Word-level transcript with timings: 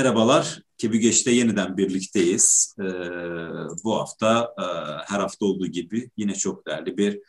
Merhabalar, 0.00 0.62
Kebügeç'te 0.78 1.30
yeniden 1.30 1.76
birlikteyiz. 1.76 2.74
Ee, 2.80 2.84
bu 3.84 3.96
hafta 3.96 4.54
e, 4.58 4.64
her 5.12 5.20
hafta 5.20 5.46
olduğu 5.46 5.66
gibi 5.66 6.10
yine 6.16 6.34
çok 6.34 6.66
değerli 6.66 6.96
bir 6.96 7.20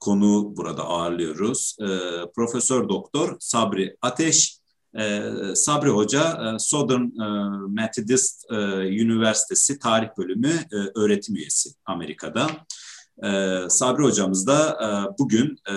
konu 0.00 0.56
burada 0.56 0.84
ağırlıyoruz. 0.84 1.76
Ee, 1.80 1.86
Profesör 2.34 2.88
Doktor 2.88 3.36
Sabri 3.40 3.96
Ateş, 4.02 4.58
ee, 4.98 5.22
Sabri 5.54 5.90
Hoca 5.90 6.22
e, 6.22 6.58
Southern 6.58 7.02
e, 7.02 7.48
Methodist 7.68 8.50
e, 8.50 8.54
Üniversitesi 9.02 9.78
Tarih 9.78 10.08
Bölümü 10.18 10.52
öğretim 10.94 11.36
üyesi 11.36 11.70
Amerika'da. 11.84 12.50
E, 13.24 13.56
Sabri 13.68 14.02
Hocamız 14.02 14.46
da 14.46 14.78
bugün 15.18 15.58
e, 15.70 15.74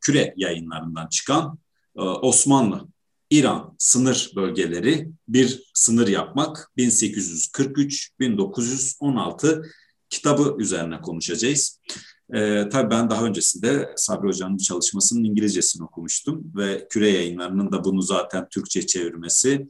Küre 0.00 0.34
yayınlarından 0.36 1.08
çıkan 1.08 1.58
Osmanlı 1.94 2.88
İran 3.30 3.74
sınır 3.78 4.32
bölgeleri 4.36 5.08
bir 5.28 5.70
sınır 5.74 6.08
yapmak 6.08 6.72
1843-1916 6.78 9.70
kitabı 10.10 10.56
üzerine 10.58 11.00
konuşacağız. 11.00 11.80
Ee, 12.34 12.68
tabii 12.72 12.90
ben 12.90 13.10
daha 13.10 13.24
öncesinde 13.24 13.92
Sabri 13.96 14.28
Hoca'nın 14.28 14.56
çalışmasının 14.56 15.24
İngilizcesini 15.24 15.84
okumuştum 15.84 16.52
ve 16.56 16.86
Küre 16.90 17.08
yayınlarının 17.08 17.72
da 17.72 17.84
bunu 17.84 18.02
zaten 18.02 18.48
Türkçe 18.48 18.86
çevirmesi 18.86 19.66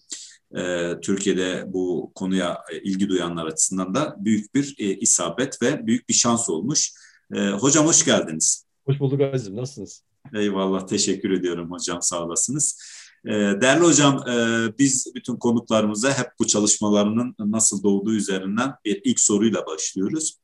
e, 0.56 0.94
Türkiye'de 1.02 1.64
bu 1.66 2.12
konuya 2.14 2.58
e, 2.72 2.82
ilgi 2.82 3.08
duyanlar 3.08 3.46
açısından 3.46 3.94
da 3.94 4.16
büyük 4.18 4.54
bir 4.54 4.74
e, 4.78 4.84
isabet 4.84 5.62
ve 5.62 5.86
büyük 5.86 6.08
bir 6.08 6.14
şans 6.14 6.48
olmuş. 6.48 6.92
E, 7.34 7.48
hocam 7.48 7.86
hoş 7.86 8.04
geldiniz. 8.04 8.64
Hoş 8.86 9.00
bulduk 9.00 9.20
Aziz'im. 9.20 9.56
Nasılsınız? 9.56 10.02
Eyvallah. 10.34 10.86
Teşekkür 10.86 11.30
ediyorum 11.30 11.70
hocam. 11.70 12.02
Sağ 12.02 12.24
olasınız. 12.24 12.78
Ee, 13.28 13.60
değerli 13.60 13.84
hocam, 13.84 14.28
e, 14.28 14.34
biz 14.78 15.12
bütün 15.14 15.36
konuklarımıza 15.36 16.18
hep 16.18 16.26
bu 16.40 16.46
çalışmalarının 16.46 17.34
nasıl 17.38 17.82
doğduğu 17.82 18.14
üzerinden 18.14 18.72
bir 18.84 19.00
ilk 19.04 19.20
soruyla 19.20 19.66
başlıyoruz. 19.66 20.38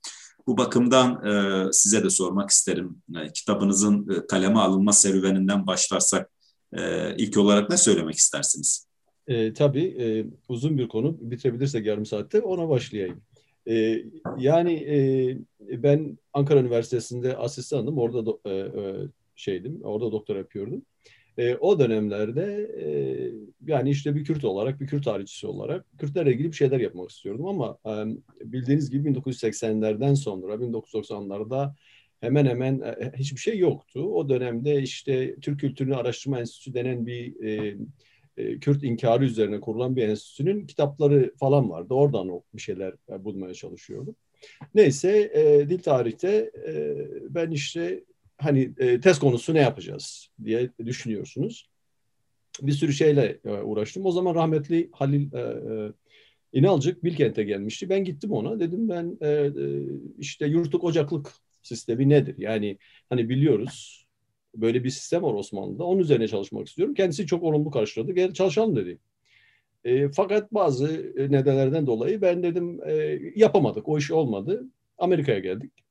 Bu 0.46 0.58
bakımdan 0.58 1.26
e, 1.26 1.72
size 1.72 2.04
de 2.04 2.10
sormak 2.10 2.50
isterim. 2.50 3.02
E, 3.16 3.32
kitabınızın 3.32 4.24
kaleme 4.28 4.58
alınma 4.58 4.92
serüveninden 4.92 5.66
başlarsak 5.66 6.30
ilk 7.16 7.36
olarak 7.36 7.70
ne 7.70 7.76
söylemek 7.76 8.14
istersiniz? 8.14 8.86
E, 9.26 9.52
tabii 9.52 9.84
e, 9.84 10.26
uzun 10.48 10.78
bir 10.78 10.88
konu. 10.88 11.16
Bitirebilirsek 11.20 11.86
yarım 11.86 12.06
saatte 12.06 12.40
ona 12.40 12.68
başlayayım. 12.68 13.22
E, 13.68 14.04
yani 14.38 14.72
e, 14.72 15.38
ben 15.82 16.18
Ankara 16.32 16.60
Üniversitesi'nde 16.60 17.36
asistandım. 17.36 17.98
Orada 17.98 18.26
do, 18.26 18.40
e, 18.46 18.72
şeydim. 19.36 19.80
Orada 19.82 20.12
doktor 20.12 20.36
yapıyordum. 20.36 20.82
O 21.60 21.78
dönemlerde 21.78 22.70
e, 22.80 22.86
yani 23.66 23.90
işte 23.90 24.14
bir 24.14 24.24
Kürt 24.24 24.44
olarak, 24.44 24.80
bir 24.80 24.86
Kürt 24.86 25.04
tarihçisi 25.04 25.46
olarak 25.46 25.86
Kürtlerle 25.98 26.32
ilgili 26.32 26.48
bir 26.48 26.56
şeyler 26.56 26.80
yapmak 26.80 27.10
istiyordum 27.10 27.46
ama 27.46 27.78
e, 27.86 27.90
bildiğiniz 28.52 28.90
gibi 28.90 29.08
1980'lerden 29.08 30.14
sonra 30.14 30.54
1990'larda 30.54 31.74
hemen 32.20 32.46
hemen 32.46 32.80
e, 32.80 33.12
hiçbir 33.16 33.40
şey 33.40 33.58
yoktu. 33.58 34.00
O 34.00 34.28
dönemde 34.28 34.82
işte 34.82 35.36
Türk 35.40 35.60
Kültürünü 35.60 35.96
Araştırma 35.96 36.40
Enstitüsü 36.40 36.74
denen 36.74 37.06
bir 37.06 37.44
e, 37.44 37.76
e, 38.36 38.58
Kürt 38.58 38.82
inkarı 38.82 39.24
üzerine 39.24 39.60
kurulan 39.60 39.96
bir 39.96 40.08
enstitünün 40.08 40.66
kitapları 40.66 41.32
falan 41.40 41.70
vardı. 41.70 41.94
Oradan 41.94 42.42
bir 42.54 42.62
şeyler 42.62 42.94
e, 43.10 43.24
bulmaya 43.24 43.54
çalışıyordum. 43.54 44.16
Neyse 44.74 45.30
e, 45.34 45.68
dil 45.68 45.78
tarihte 45.78 46.50
e, 46.68 46.94
ben 47.34 47.50
işte 47.50 48.04
hani 48.38 48.72
e, 48.78 49.00
test 49.00 49.20
konusu 49.20 49.54
ne 49.54 49.60
yapacağız 49.60 50.28
diye 50.44 50.70
düşünüyorsunuz. 50.86 51.68
Bir 52.62 52.72
sürü 52.72 52.92
şeyle 52.92 53.40
e, 53.44 53.50
uğraştım. 53.50 54.06
O 54.06 54.10
zaman 54.12 54.34
rahmetli 54.34 54.90
Halil 54.92 55.32
e, 55.32 55.40
e, 55.40 55.92
İnalcık 56.52 57.04
Bilkent'e 57.04 57.44
gelmişti. 57.44 57.88
Ben 57.88 58.04
gittim 58.04 58.32
ona. 58.32 58.60
Dedim 58.60 58.88
ben 58.88 59.18
e, 59.20 59.28
e, 59.28 59.52
işte 60.18 60.46
yurtluk 60.46 60.84
ocaklık 60.84 61.32
sistemi 61.62 62.08
nedir? 62.08 62.34
Yani 62.38 62.78
hani 63.08 63.28
biliyoruz 63.28 64.06
böyle 64.54 64.84
bir 64.84 64.90
sistem 64.90 65.22
var 65.22 65.34
Osmanlı'da. 65.34 65.84
Onun 65.84 66.00
üzerine 66.00 66.28
çalışmak 66.28 66.68
istiyorum. 66.68 66.94
Kendisi 66.94 67.26
çok 67.26 67.42
olumlu 67.42 67.70
karşıladı. 67.70 68.12
Gel 68.12 68.32
çalışalım 68.32 68.76
dedi. 68.76 68.98
E, 69.84 70.08
fakat 70.08 70.54
bazı 70.54 71.12
nedenlerden 71.16 71.86
dolayı 71.86 72.22
ben 72.22 72.42
dedim 72.42 72.80
e, 72.86 72.92
yapamadık. 73.36 73.88
O 73.88 73.98
iş 73.98 74.10
olmadı. 74.10 74.64
Amerika'ya 74.98 75.38
geldik. 75.38 75.83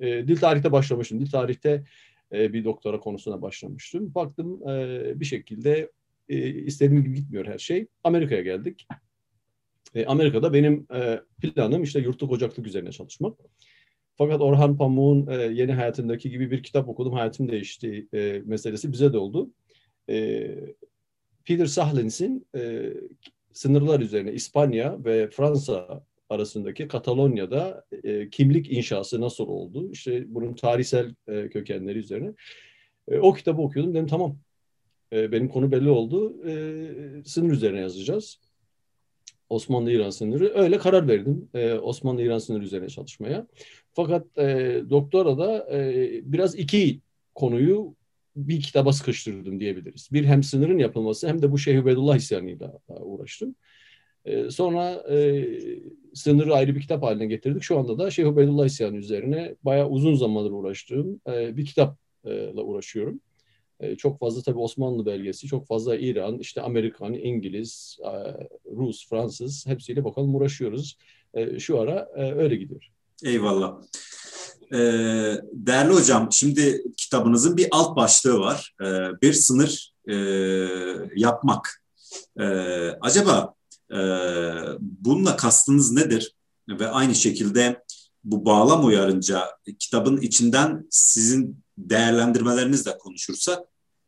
E, 0.00 0.28
dil 0.28 0.36
tarihte 0.36 0.72
başlamıştım. 0.72 1.20
Dil 1.20 1.30
tarihte 1.30 1.84
e, 2.32 2.52
bir 2.52 2.64
doktora 2.64 3.00
konusuna 3.00 3.42
başlamıştım. 3.42 4.14
Baktım 4.14 4.68
e, 4.68 5.20
bir 5.20 5.24
şekilde 5.24 5.90
e, 6.28 6.48
istediğim 6.48 7.04
gibi 7.04 7.14
gitmiyor 7.14 7.46
her 7.46 7.58
şey. 7.58 7.86
Amerika'ya 8.04 8.42
geldik. 8.42 8.86
E, 9.94 10.06
Amerika'da 10.06 10.52
benim 10.52 10.86
e, 10.94 11.20
planım 11.42 11.82
işte 11.82 12.00
yurtluk 12.00 12.32
ocaklık 12.32 12.66
üzerine 12.66 12.92
çalışmak. 12.92 13.38
Fakat 14.16 14.40
Orhan 14.40 14.76
Pamuk'un 14.76 15.26
e, 15.26 15.34
yeni 15.34 15.72
hayatındaki 15.72 16.30
gibi 16.30 16.50
bir 16.50 16.62
kitap 16.62 16.88
okudum. 16.88 17.12
Hayatım 17.12 17.48
değişti 17.48 18.08
e, 18.14 18.42
meselesi 18.44 18.92
bize 18.92 19.12
de 19.12 19.18
oldu. 19.18 19.50
E, 20.10 20.48
Peter 21.44 21.66
Sahlins'in 21.66 22.46
e, 22.56 22.92
sınırlar 23.52 24.00
üzerine 24.00 24.32
İspanya 24.32 25.04
ve 25.04 25.30
Fransa 25.30 26.04
arasındaki 26.30 26.88
Katalonya'da 26.88 27.84
e, 28.04 28.30
kimlik 28.30 28.72
inşası 28.72 29.20
nasıl 29.20 29.44
oldu? 29.44 29.92
İşte 29.92 30.34
bunun 30.34 30.54
tarihsel 30.54 31.14
e, 31.28 31.48
kökenleri 31.48 31.98
üzerine. 31.98 32.32
E, 33.08 33.18
o 33.18 33.32
kitabı 33.32 33.62
okuyordum. 33.62 33.94
Dedim 33.94 34.06
tamam. 34.06 34.38
E, 35.12 35.32
benim 35.32 35.48
konu 35.48 35.72
belli 35.72 35.90
oldu. 35.90 36.48
E, 36.48 37.24
sınır 37.24 37.52
üzerine 37.52 37.80
yazacağız. 37.80 38.40
Osmanlı-İran 39.48 40.10
sınırı. 40.10 40.52
Öyle 40.54 40.78
karar 40.78 41.08
verdim. 41.08 41.48
E, 41.54 41.72
Osmanlı-İran 41.72 42.38
sınırı 42.38 42.64
üzerine 42.64 42.88
çalışmaya. 42.88 43.46
Fakat 43.92 44.38
e, 44.38 44.80
doktora 44.90 45.38
da 45.38 45.76
e, 45.76 46.10
biraz 46.24 46.54
iki 46.54 47.00
konuyu 47.34 47.94
bir 48.36 48.60
kitaba 48.60 48.92
sıkıştırdım 48.92 49.60
diyebiliriz. 49.60 50.08
Bir 50.12 50.24
hem 50.24 50.42
sınırın 50.42 50.78
yapılması 50.78 51.28
hem 51.28 51.42
de 51.42 51.52
bu 51.52 51.58
Şeyh 51.58 51.82
Ubedullah 51.82 52.16
isyanıyla 52.16 52.78
uğraştım. 52.88 53.54
E, 54.24 54.50
sonra 54.50 54.90
e, 54.90 55.46
sınırı 56.14 56.54
ayrı 56.54 56.74
bir 56.74 56.80
kitap 56.80 57.02
haline 57.02 57.26
getirdik. 57.26 57.62
Şu 57.62 57.78
anda 57.78 57.98
da 57.98 58.10
Şeyh 58.10 58.28
Ubeydullah 58.28 58.66
İsyanı 58.66 58.96
üzerine 58.96 59.54
bayağı 59.62 59.88
uzun 59.88 60.14
zamandır 60.14 60.50
uğraştığım 60.50 61.20
e, 61.28 61.56
bir 61.56 61.66
kitapla 61.66 62.62
uğraşıyorum. 62.62 63.20
E, 63.80 63.96
çok 63.96 64.20
fazla 64.20 64.42
tabii 64.42 64.58
Osmanlı 64.58 65.06
belgesi, 65.06 65.46
çok 65.46 65.66
fazla 65.66 65.96
İran, 65.96 66.38
işte 66.38 66.60
Amerikan, 66.60 67.14
İngiliz, 67.14 67.98
e, 68.04 68.10
Rus, 68.76 69.08
Fransız 69.08 69.66
hepsiyle 69.66 70.04
bakalım 70.04 70.34
uğraşıyoruz. 70.34 70.98
E, 71.34 71.58
şu 71.58 71.80
ara 71.80 72.08
e, 72.16 72.32
öyle 72.32 72.56
gidiyor. 72.56 72.88
Eyvallah. 73.24 73.82
Ee, 74.72 75.34
değerli 75.52 75.92
hocam, 75.92 76.28
şimdi 76.32 76.82
kitabınızın 76.96 77.56
bir 77.56 77.68
alt 77.70 77.96
başlığı 77.96 78.38
var. 78.38 78.74
Ee, 78.82 78.86
bir 79.22 79.32
sınır 79.32 79.94
e, 80.08 80.14
yapmak. 81.16 81.82
Ee, 82.40 82.44
acaba 83.00 83.54
e, 83.92 83.98
bununla 84.80 85.36
kastınız 85.36 85.92
nedir? 85.92 86.34
Ve 86.68 86.88
aynı 86.88 87.14
şekilde 87.14 87.82
bu 88.24 88.44
bağlam 88.44 88.86
uyarınca 88.86 89.44
kitabın 89.78 90.16
içinden 90.16 90.86
sizin 90.90 91.64
değerlendirmelerinizle 91.78 92.98
konuşursak 92.98 93.58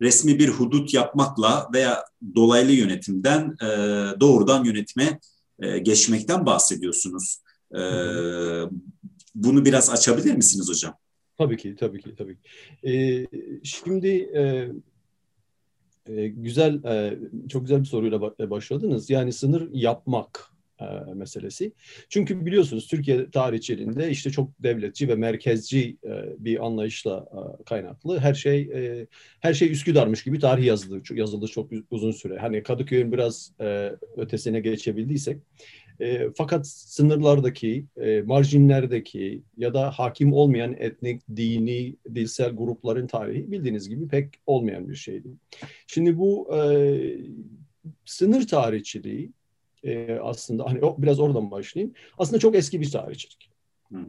resmi 0.00 0.38
bir 0.38 0.48
hudut 0.48 0.94
yapmakla 0.94 1.68
veya 1.74 2.04
dolaylı 2.34 2.72
yönetimden 2.72 3.56
e, 3.62 3.66
doğrudan 4.20 4.64
yönetime 4.64 5.20
e, 5.58 5.78
geçmekten 5.78 6.46
bahsediyorsunuz. 6.46 7.38
E, 7.74 7.80
bunu 9.34 9.64
biraz 9.64 9.90
açabilir 9.90 10.34
misiniz 10.34 10.68
hocam? 10.68 10.94
Tabii 11.38 11.56
ki, 11.56 11.76
tabii 11.80 12.02
ki, 12.02 12.14
tabii 12.18 12.36
ki. 12.36 12.42
E, 12.90 13.26
şimdi 13.64 14.08
e, 14.08 14.68
e, 16.16 16.28
güzel, 16.28 16.84
e, 16.84 17.18
çok 17.48 17.62
güzel 17.62 17.80
bir 17.80 17.84
soruyla 17.84 18.20
başladınız. 18.50 19.10
Yani 19.10 19.32
sınır 19.32 19.68
yapmak 19.72 20.50
e, 20.80 21.14
meselesi. 21.14 21.72
Çünkü 22.08 22.46
biliyorsunuz 22.46 22.86
Türkiye 22.86 23.30
tarihçiliğinde 23.30 24.10
işte 24.10 24.30
çok 24.30 24.62
devletçi 24.62 25.08
ve 25.08 25.14
merkezci 25.14 25.96
e, 26.04 26.24
bir 26.38 26.66
anlayışla 26.66 27.28
e, 27.32 27.64
kaynaklı 27.64 28.18
her 28.18 28.34
şey 28.34 28.60
e, 28.60 29.06
her 29.40 29.54
şey 29.54 29.72
Üsküdar'mış 29.72 30.24
gibi 30.24 30.38
tarih 30.38 30.64
yazıldı, 30.64 31.14
yazıldı 31.14 31.46
çok 31.46 31.70
uzun 31.90 32.10
süre. 32.10 32.38
Hani 32.38 32.62
Kadıköy'ün 32.62 33.12
biraz 33.12 33.52
e, 33.60 33.92
ötesine 34.16 34.60
geçebildiysek 34.60 35.38
e, 36.00 36.30
fakat 36.36 36.66
sınırlardaki, 36.66 37.86
e, 37.96 38.22
marjinlerdeki 38.22 39.42
ya 39.56 39.74
da 39.74 39.90
hakim 39.90 40.32
olmayan 40.32 40.76
etnik, 40.78 41.22
dini, 41.36 41.96
dilsel 42.14 42.50
grupların 42.50 43.06
tarihi 43.06 43.52
bildiğiniz 43.52 43.88
gibi 43.88 44.08
pek 44.08 44.28
olmayan 44.46 44.88
bir 44.88 44.94
şeydi. 44.94 45.28
Şimdi 45.86 46.18
bu 46.18 46.56
e, 46.56 46.60
sınır 48.04 48.46
tarihçiliği 48.46 49.30
e, 49.84 50.18
aslında 50.22 50.64
hani 50.66 50.80
biraz 50.98 51.20
oradan 51.20 51.50
başlayayım. 51.50 51.94
Aslında 52.18 52.38
çok 52.38 52.56
eski 52.56 52.80
bir 52.80 52.90
tarihçilik. 52.90 53.49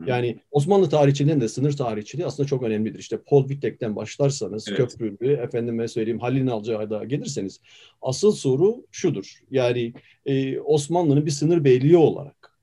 Yani 0.08 0.40
Osmanlı 0.52 0.90
tarihçiliğinin 0.90 1.42
de 1.42 1.48
sınır 1.48 1.78
tarihçiliği 1.78 2.28
aslında 2.28 2.48
çok 2.48 2.64
önemlidir. 2.64 3.00
İşte 3.00 3.18
Paul 3.18 3.42
Wittek'ten 3.42 3.96
başlarsanız, 3.96 4.68
evet. 4.68 4.78
Köprülü, 4.78 5.34
efendime 5.34 5.88
söyleyeyim 5.88 6.20
Halil 6.20 6.46
Nalcı'ya 6.46 7.04
gelirseniz 7.04 7.60
asıl 8.02 8.32
soru 8.32 8.86
şudur. 8.92 9.40
Yani 9.52 9.94
e, 10.26 10.60
Osmanlı'nın 10.60 11.26
bir 11.26 11.32
sınır 11.32 11.64
beyliği 11.64 11.98
olarak 11.98 12.58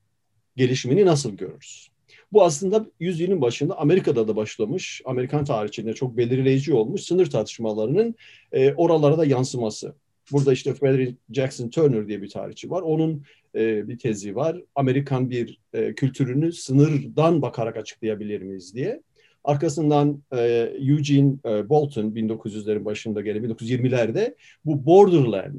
gelişimini 0.55 1.05
nasıl 1.05 1.37
görürüz? 1.37 1.89
Bu 2.31 2.43
aslında 2.43 2.85
yüzyılın 2.99 3.41
başında 3.41 3.77
Amerika'da 3.77 4.27
da 4.27 4.35
başlamış, 4.35 5.01
Amerikan 5.05 5.45
tarihçiliğinde 5.45 5.95
çok 5.95 6.17
belirleyici 6.17 6.73
olmuş 6.73 7.01
sınır 7.01 7.29
tartışmalarının 7.29 8.15
e, 8.51 8.73
oralara 8.73 9.17
da 9.17 9.25
yansıması. 9.25 9.95
Burada 10.31 10.53
işte 10.53 10.73
Frederick 10.73 11.17
Jackson 11.31 11.69
Turner 11.69 12.07
diye 12.07 12.21
bir 12.21 12.29
tarihçi 12.29 12.69
var. 12.69 12.81
Onun 12.81 13.23
e, 13.55 13.87
bir 13.87 13.99
tezi 13.99 14.35
var. 14.35 14.61
Amerikan 14.75 15.29
bir 15.29 15.59
e, 15.73 15.95
kültürünü 15.95 16.53
sınırdan 16.53 17.41
bakarak 17.41 17.77
açıklayabilir 17.77 18.41
miyiz 18.41 18.75
diye. 18.75 19.01
Arkasından 19.43 20.23
e, 20.31 20.41
Eugene 20.79 21.33
e, 21.45 21.69
Bolton 21.69 22.05
1900'lerin 22.05 22.85
başında 22.85 23.21
gelen 23.21 23.43
1920'lerde 23.43 24.35
bu 24.65 24.85
borderland 24.85 25.55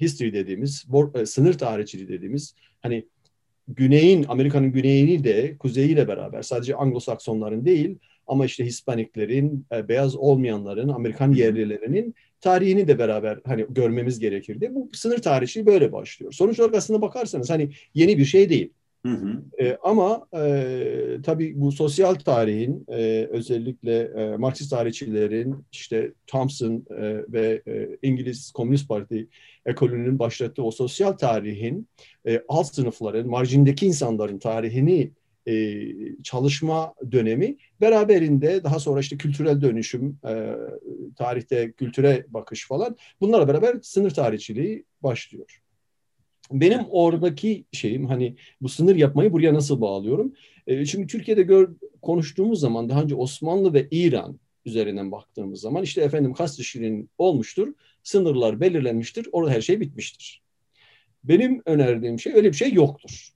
history 0.00 0.32
dediğimiz, 0.32 0.84
bor, 0.88 1.14
e, 1.14 1.26
sınır 1.26 1.52
tarihçiliği 1.58 2.08
dediğimiz 2.08 2.54
hani 2.82 3.06
güneyin, 3.68 4.24
Amerika'nın 4.28 4.72
güneyini 4.72 5.24
de 5.24 5.56
kuzeyiyle 5.58 6.08
beraber 6.08 6.42
sadece 6.42 6.74
Anglo-Saksonların 6.74 7.64
değil 7.64 7.98
ama 8.26 8.44
işte 8.44 8.64
Hispaniklerin, 8.64 9.66
e, 9.72 9.88
beyaz 9.88 10.16
olmayanların, 10.16 10.88
Amerikan 10.88 11.32
yerlilerinin 11.32 12.14
tarihini 12.40 12.88
de 12.88 12.98
beraber 12.98 13.38
hani 13.46 13.66
görmemiz 13.70 14.18
gerekirdi. 14.18 14.74
Bu 14.74 14.90
sınır 14.92 15.18
tarihi 15.18 15.66
böyle 15.66 15.92
başlıyor. 15.92 16.32
Sonuç 16.32 16.60
olarak 16.60 16.74
aslında 16.74 17.02
bakarsanız 17.02 17.50
hani 17.50 17.70
yeni 17.94 18.18
bir 18.18 18.24
şey 18.24 18.48
değil. 18.48 18.72
Hı 19.06 19.12
hı. 19.12 19.42
E, 19.64 19.78
ama 19.82 20.26
e, 20.36 21.16
tabii 21.22 21.60
bu 21.60 21.72
sosyal 21.72 22.14
tarihin 22.14 22.84
e, 22.88 23.28
özellikle 23.30 24.00
e, 24.00 24.36
Marksist 24.36 24.70
tarihçilerin 24.70 25.64
işte 25.72 26.12
Thompson 26.26 26.86
e, 26.90 27.24
ve 27.28 27.62
e, 27.68 27.88
İngiliz 28.02 28.52
Komünist 28.52 28.88
Parti 28.88 29.28
ekolünün 29.66 30.18
başlattığı 30.18 30.62
o 30.62 30.70
sosyal 30.70 31.12
tarihin 31.12 31.88
e, 32.26 32.42
alt 32.48 32.74
sınıfların, 32.74 33.26
marjindeki 33.26 33.86
insanların 33.86 34.38
tarihini 34.38 35.10
e, 35.46 35.84
çalışma 36.22 36.94
dönemi 37.12 37.56
beraberinde 37.80 38.64
daha 38.64 38.78
sonra 38.78 39.00
işte 39.00 39.16
kültürel 39.16 39.60
dönüşüm, 39.60 40.18
e, 40.28 40.54
tarihte 41.16 41.72
kültüre 41.72 42.26
bakış 42.28 42.66
falan 42.66 42.96
bunlarla 43.20 43.48
beraber 43.48 43.76
sınır 43.82 44.10
tarihçiliği 44.10 44.84
başlıyor. 45.02 45.62
Benim 46.52 46.80
oradaki 46.90 47.64
şeyim 47.72 48.06
hani 48.06 48.36
bu 48.60 48.68
sınır 48.68 48.96
yapmayı 48.96 49.32
buraya 49.32 49.54
nasıl 49.54 49.80
bağlıyorum? 49.80 50.34
E, 50.66 50.86
çünkü 50.86 51.06
Türkiye'de 51.06 51.42
gör, 51.42 51.70
konuştuğumuz 52.02 52.60
zaman 52.60 52.88
daha 52.88 53.02
önce 53.02 53.14
Osmanlı 53.14 53.74
ve 53.74 53.88
İran 53.90 54.40
üzerinden 54.64 55.12
baktığımız 55.12 55.60
zaman 55.60 55.82
işte 55.82 56.00
efendim 56.02 56.32
Kastışirin 56.32 57.10
olmuştur, 57.18 57.74
sınırlar 58.02 58.60
belirlenmiştir, 58.60 59.28
orada 59.32 59.50
her 59.50 59.60
şey 59.60 59.80
bitmiştir. 59.80 60.42
Benim 61.24 61.62
önerdiğim 61.66 62.18
şey 62.18 62.34
öyle 62.34 62.48
bir 62.48 62.56
şey 62.56 62.72
yoktur. 62.72 63.28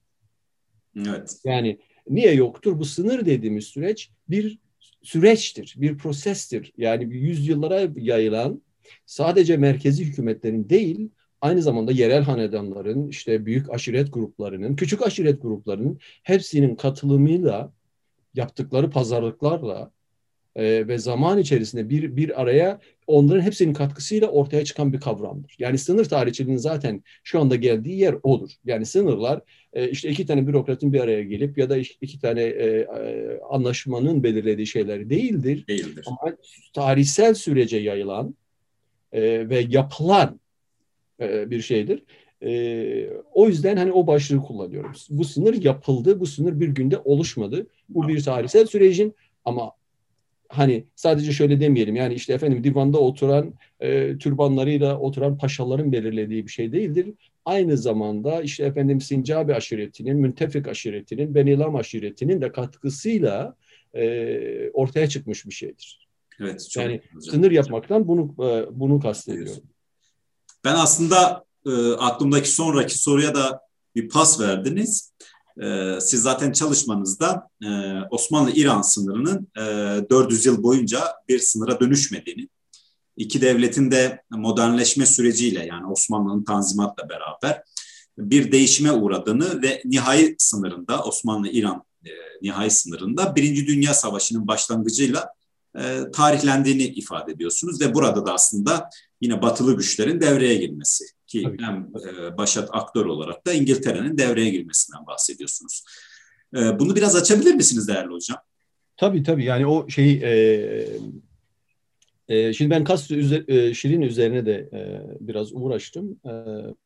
Evet. 0.97 1.37
Yani 1.43 1.79
niye 2.09 2.33
yoktur? 2.33 2.79
Bu 2.79 2.85
sınır 2.85 3.25
dediğimiz 3.25 3.65
süreç 3.65 4.09
bir 4.29 4.59
süreçtir, 5.03 5.75
bir 5.77 5.97
prosestir. 5.97 6.73
Yani 6.77 7.13
yüzyıllara 7.13 7.87
yayılan 7.95 8.61
sadece 9.05 9.57
merkezi 9.57 10.05
hükümetlerin 10.05 10.69
değil, 10.69 11.09
aynı 11.41 11.61
zamanda 11.61 11.91
yerel 11.91 12.23
hanedanların, 12.23 13.07
işte 13.07 13.45
büyük 13.45 13.73
aşiret 13.73 14.13
gruplarının, 14.13 14.75
küçük 14.75 15.01
aşiret 15.01 15.41
gruplarının 15.41 15.99
hepsinin 16.23 16.75
katılımıyla, 16.75 17.73
yaptıkları 18.33 18.89
pazarlıklarla 18.89 19.91
e, 20.55 20.87
ve 20.87 20.97
zaman 20.97 21.39
içerisinde 21.39 21.89
bir, 21.89 22.15
bir 22.15 22.41
araya 22.41 22.79
onların 23.07 23.41
hepsinin 23.41 23.73
katkısıyla 23.73 24.27
ortaya 24.27 24.65
çıkan 24.65 24.93
bir 24.93 24.99
kavramdır. 24.99 25.55
Yani 25.59 25.77
sınır 25.77 26.05
tarihçiliğinin 26.05 26.59
zaten 26.59 27.03
şu 27.23 27.39
anda 27.39 27.55
geldiği 27.55 27.99
yer 27.99 28.15
odur. 28.23 28.51
Yani 28.65 28.85
sınırlar 28.85 29.41
e, 29.73 29.89
işte 29.89 30.09
iki 30.09 30.25
tane 30.25 30.47
bürokratın 30.47 30.93
bir 30.93 30.99
araya 30.99 31.23
gelip 31.23 31.57
ya 31.57 31.69
da 31.69 31.77
iki 31.77 32.19
tane 32.19 32.41
e, 32.41 32.65
e, 32.67 33.39
anlaşmanın 33.49 34.23
belirlediği 34.23 34.67
şeyler 34.67 35.09
değildir. 35.09 35.67
Değildir. 35.67 36.05
Ama 36.07 36.35
tarihsel 36.73 37.33
sürece 37.33 37.77
yayılan 37.77 38.35
e, 39.11 39.49
ve 39.49 39.65
yapılan 39.69 40.39
e, 41.21 41.49
bir 41.49 41.61
şeydir. 41.61 42.03
E, 42.41 43.09
o 43.33 43.47
yüzden 43.47 43.77
hani 43.77 43.91
o 43.91 44.07
başlığı 44.07 44.41
kullanıyorum. 44.41 44.91
Bu 45.09 45.25
sınır 45.25 45.63
yapıldı, 45.63 46.19
bu 46.19 46.25
sınır 46.25 46.59
bir 46.59 46.67
günde 46.67 46.97
oluşmadı. 46.97 47.67
Bu 47.89 48.07
bir 48.07 48.23
tarihsel 48.23 48.65
sürecin 48.65 49.15
ama 49.45 49.71
hani 50.49 50.85
sadece 50.95 51.31
şöyle 51.31 51.59
demeyelim 51.59 51.95
yani 51.95 52.13
işte 52.13 52.33
efendim 52.33 52.63
divanda 52.63 52.99
oturan 52.99 53.53
e, 53.79 54.17
türbanlarıyla 54.17 54.99
oturan 54.99 55.37
paşaların 55.37 55.91
belirlediği 55.91 56.45
bir 56.45 56.51
şey 56.51 56.71
değildir. 56.71 57.13
Aynı 57.45 57.77
zamanda 57.77 58.41
işte 58.41 58.63
efendim 58.63 59.01
Sincabi 59.01 59.55
aşiretinin, 59.55 60.17
Müntefik 60.17 60.67
aşiretinin, 60.67 61.35
Benilam 61.35 61.75
aşiretinin 61.75 62.41
de 62.41 62.51
katkısıyla 62.51 63.55
e, 63.93 64.69
ortaya 64.73 65.09
çıkmış 65.09 65.45
bir 65.45 65.53
şeydir. 65.53 66.07
Evet. 66.39 66.69
Çok 66.69 66.83
yani 66.83 67.01
güzel. 67.13 67.31
sınır 67.31 67.51
yapmaktan 67.51 68.07
bunu 68.07 68.35
e, 68.49 68.79
bunu 68.79 68.99
kastediyorum. 68.99 69.63
Ben 70.65 70.73
aslında 70.73 71.45
e, 71.65 71.91
aklımdaki 71.91 72.49
sonraki 72.51 72.97
soruya 72.97 73.35
da 73.35 73.61
bir 73.95 74.09
pas 74.09 74.39
verdiniz. 74.39 75.13
E, 75.61 75.97
siz 76.01 76.21
zaten 76.21 76.51
çalışmanızda 76.51 77.49
e, 77.63 77.67
Osmanlı-İran 78.11 78.81
sınırının 78.81 79.47
e, 79.57 79.61
400 80.09 80.45
yıl 80.45 80.63
boyunca 80.63 80.99
bir 81.29 81.39
sınıra 81.39 81.79
dönüşmediğini, 81.79 82.49
iki 83.17 83.41
devletin 83.41 83.91
de 83.91 84.23
modernleşme 84.31 85.05
süreciyle 85.05 85.65
yani 85.65 85.87
Osmanlı'nın 85.87 86.43
tanzimatla 86.43 87.09
beraber 87.09 87.63
bir 88.17 88.51
değişime 88.51 88.91
uğradığını 88.91 89.61
ve 89.61 89.81
nihai 89.85 90.35
sınırında 90.37 91.03
Osmanlı-İran 91.03 91.83
e, 92.05 92.09
nihai 92.41 92.71
sınırında 92.71 93.35
Birinci 93.35 93.67
Dünya 93.67 93.93
Savaşı'nın 93.93 94.47
başlangıcıyla 94.47 95.29
e, 95.77 96.11
tarihlendiğini 96.13 96.83
ifade 96.83 97.31
ediyorsunuz 97.31 97.81
ve 97.81 97.93
burada 97.93 98.25
da 98.25 98.33
aslında 98.33 98.89
yine 99.21 99.41
batılı 99.41 99.77
güçlerin 99.77 100.21
devreye 100.21 100.55
girmesi 100.55 101.05
ki 101.35 101.43
Tabii. 101.43 101.63
hem 101.63 101.91
e, 102.09 102.37
başat 102.37 102.69
aktör 102.71 103.05
olarak 103.05 103.47
da 103.47 103.53
İngiltere'nin 103.53 104.17
devreye 104.17 104.49
girmesinden 104.49 105.07
bahsediyorsunuz. 105.07 105.83
E, 106.55 106.79
bunu 106.79 106.95
biraz 106.95 107.15
açabilir 107.15 107.53
misiniz 107.53 107.87
değerli 107.87 108.13
hocam? 108.13 108.37
Tabii 108.97 109.23
tabii 109.23 109.45
yani 109.45 109.67
o 109.67 109.89
şey 109.89 110.11
e, 110.11 110.87
e, 112.27 112.53
şimdi 112.53 112.71
ben 112.71 112.83
kas 112.83 113.11
üzer, 113.11 113.47
e, 113.47 113.73
Şirin 113.73 114.01
üzerine 114.01 114.45
de 114.45 114.69
e, 114.73 115.01
biraz 115.19 115.53
uğraştım. 115.53 116.19
E, 116.25 116.31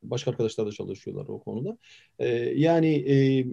başka 0.03 0.31
arkadaşlar 0.31 0.67
da 0.67 0.71
çalışıyorlar 0.71 1.27
o 1.27 1.39
konuda. 1.39 1.77
E, 2.19 2.27
yani 2.55 2.95
e, 2.95 3.45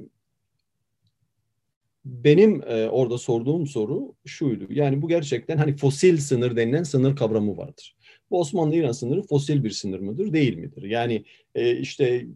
benim 2.04 2.62
e, 2.66 2.88
orada 2.88 3.18
sorduğum 3.18 3.66
soru 3.66 4.14
şuydu. 4.26 4.66
Yani 4.70 5.02
bu 5.02 5.08
gerçekten 5.08 5.56
hani 5.56 5.76
fosil 5.76 6.16
sınır 6.16 6.56
denilen 6.56 6.82
sınır 6.82 7.16
kavramı 7.16 7.56
vardır. 7.56 7.96
Bu 8.30 8.40
Osmanlı-İran 8.40 8.92
sınırı 8.92 9.22
fosil 9.22 9.64
bir 9.64 9.70
sınır 9.70 10.00
mıdır, 10.00 10.32
değil 10.32 10.56
midir? 10.56 10.82
Yani 10.82 11.24
e, 11.54 11.76
işte 11.76 12.26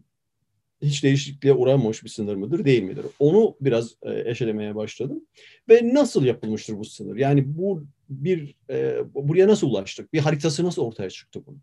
hiç 0.81 1.03
değişikliğe 1.03 1.53
uğramamış 1.53 2.03
bir 2.03 2.09
sınır 2.09 2.35
mıdır, 2.35 2.65
değil 2.65 2.83
midir? 2.83 3.05
Onu 3.19 3.55
biraz 3.61 3.95
e, 4.03 4.29
eşelemeye 4.29 4.75
başladım. 4.75 5.25
Ve 5.69 5.93
nasıl 5.93 6.25
yapılmıştır 6.25 6.77
bu 6.77 6.85
sınır? 6.85 7.15
Yani 7.15 7.57
bu 7.57 7.83
bir 8.09 8.55
e, 8.69 8.97
buraya 9.15 9.47
nasıl 9.47 9.69
ulaştık? 9.69 10.13
Bir 10.13 10.19
haritası 10.19 10.63
nasıl 10.63 10.81
ortaya 10.81 11.09
çıktı 11.09 11.41
bunun? 11.45 11.61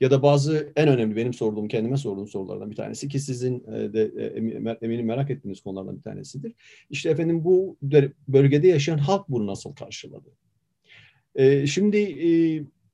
Ya 0.00 0.10
da 0.10 0.22
bazı 0.22 0.72
en 0.76 0.88
önemli 0.88 1.16
benim 1.16 1.34
sorduğum, 1.34 1.68
kendime 1.68 1.96
sorduğum 1.96 2.28
sorulardan 2.28 2.70
bir 2.70 2.76
tanesi 2.76 3.08
ki 3.08 3.20
sizin 3.20 3.64
e, 3.64 3.92
de 3.92 4.12
e, 4.16 4.24
eminim 4.86 5.06
merak 5.06 5.30
ettiğiniz 5.30 5.60
konulardan 5.60 5.96
bir 5.96 6.02
tanesidir. 6.02 6.52
İşte 6.90 7.10
efendim 7.10 7.44
bu 7.44 7.76
bölgede 8.28 8.68
yaşayan 8.68 8.98
halk 8.98 9.28
bunu 9.28 9.46
nasıl 9.46 9.74
karşıladı? 9.74 10.28
E, 11.34 11.66
şimdi 11.66 11.96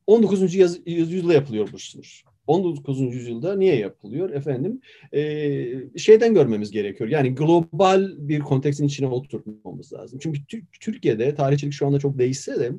19. 0.07 0.55
yüzyılda 0.87 1.35
yapılıyor 1.35 1.69
bu 1.73 1.79
sınır. 1.79 2.25
19. 2.47 3.01
yüzyılda 3.01 3.57
niye 3.57 3.77
yapılıyor 3.77 4.31
efendim? 4.31 4.81
E, 5.13 5.99
şeyden 5.99 6.35
görmemiz 6.35 6.71
gerekiyor. 6.71 7.11
Yani 7.11 7.35
global 7.35 8.09
bir 8.19 8.41
konteksin 8.41 8.87
içine 8.87 9.07
oturtmamız 9.07 9.93
lazım. 9.93 10.19
Çünkü 10.23 10.41
Türkiye'de 10.81 11.35
tarihçilik 11.35 11.73
şu 11.73 11.87
anda 11.87 11.99
çok 11.99 12.19
değişse 12.19 12.61
de 12.61 12.73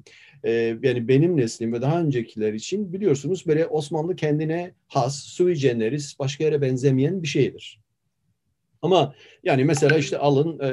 e, 0.44 0.52
yani 0.84 1.08
benim 1.08 1.38
neslim 1.38 1.74
ve 1.74 1.82
daha 1.82 2.02
öncekiler 2.02 2.54
için 2.54 2.94
biliyorsunuz 2.94 3.48
böyle 3.48 3.66
Osmanlı 3.68 4.16
kendine 4.16 4.72
has, 4.88 5.24
sui 5.24 5.54
generis, 5.54 6.20
başka 6.20 6.44
yere 6.44 6.62
benzemeyen 6.62 7.24
bir 7.24 7.28
şeydir. 7.28 7.80
Ama 8.82 9.14
yani 9.44 9.64
mesela 9.64 9.98
işte 9.98 10.18
alın 10.18 10.60
e, 10.60 10.70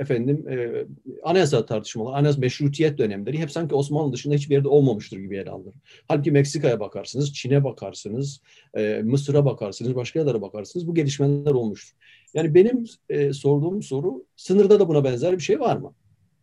efendim 0.00 0.48
e, 0.48 0.86
anayasa 1.22 1.66
tartışmaları, 1.66 2.16
anayasa 2.16 2.40
meşrutiyet 2.40 2.98
dönemleri 2.98 3.38
hep 3.38 3.50
sanki 3.50 3.74
Osmanlı 3.74 4.12
dışında 4.12 4.34
hiçbir 4.34 4.54
yerde 4.54 4.68
olmamıştır 4.68 5.18
gibi 5.18 5.36
yer 5.36 5.46
alınır. 5.46 5.74
Halbuki 6.08 6.30
Meksika'ya 6.30 6.80
bakarsınız, 6.80 7.34
Çin'e 7.34 7.64
bakarsınız, 7.64 8.40
e, 8.74 9.00
Mısır'a 9.04 9.44
bakarsınız, 9.44 9.94
başka 9.94 10.18
yerlere 10.18 10.40
bakarsınız 10.40 10.86
bu 10.86 10.94
gelişmeler 10.94 11.50
olmuştur. 11.50 11.96
Yani 12.34 12.54
benim 12.54 12.84
e, 13.08 13.32
sorduğum 13.32 13.82
soru 13.82 14.24
sınırda 14.36 14.80
da 14.80 14.88
buna 14.88 15.04
benzer 15.04 15.32
bir 15.32 15.42
şey 15.42 15.60
var 15.60 15.76
mı? 15.76 15.94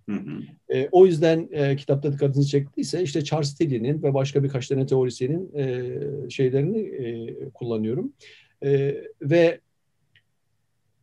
Hı 0.10 0.15
hı. 0.15 0.41
E, 0.75 0.89
o 0.91 1.05
yüzden 1.05 1.50
e, 1.51 1.75
kitapta 1.75 2.13
dikkatinizi 2.13 2.50
çektiyse 2.50 3.03
işte 3.03 3.24
Charles 3.24 3.55
Tilly'nin 3.55 4.03
ve 4.03 4.13
başka 4.13 4.43
birkaç 4.43 4.67
tane 4.67 4.86
teorisyenin 4.86 5.55
e, 5.55 6.29
şeylerini 6.29 6.79
e, 6.79 7.36
kullanıyorum. 7.50 8.13
E, 8.63 8.96
ve 9.22 9.60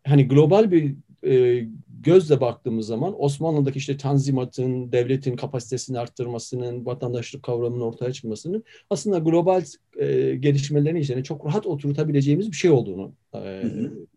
hani 0.07 0.28
global 0.28 0.71
bir 0.71 0.95
e, 1.25 1.64
gözle 2.02 2.40
baktığımız 2.40 2.87
zaman 2.87 3.25
Osmanlı'daki 3.25 3.78
işte 3.78 3.97
tanzimatın, 3.97 4.93
devletin 4.93 5.37
kapasitesini 5.37 5.99
arttırmasının, 5.99 6.87
vatandaşlık 6.87 7.43
kavramının 7.43 7.81
ortaya 7.81 8.12
çıkmasının 8.12 8.64
aslında 8.90 9.19
global 9.19 9.64
e, 9.99 10.35
gelişmelerin 10.35 10.97
içine 10.97 11.23
çok 11.23 11.47
rahat 11.47 11.67
oturtabileceğimiz 11.67 12.50
bir 12.50 12.57
şey 12.57 12.71
olduğunu 12.71 13.12
e, 13.35 13.62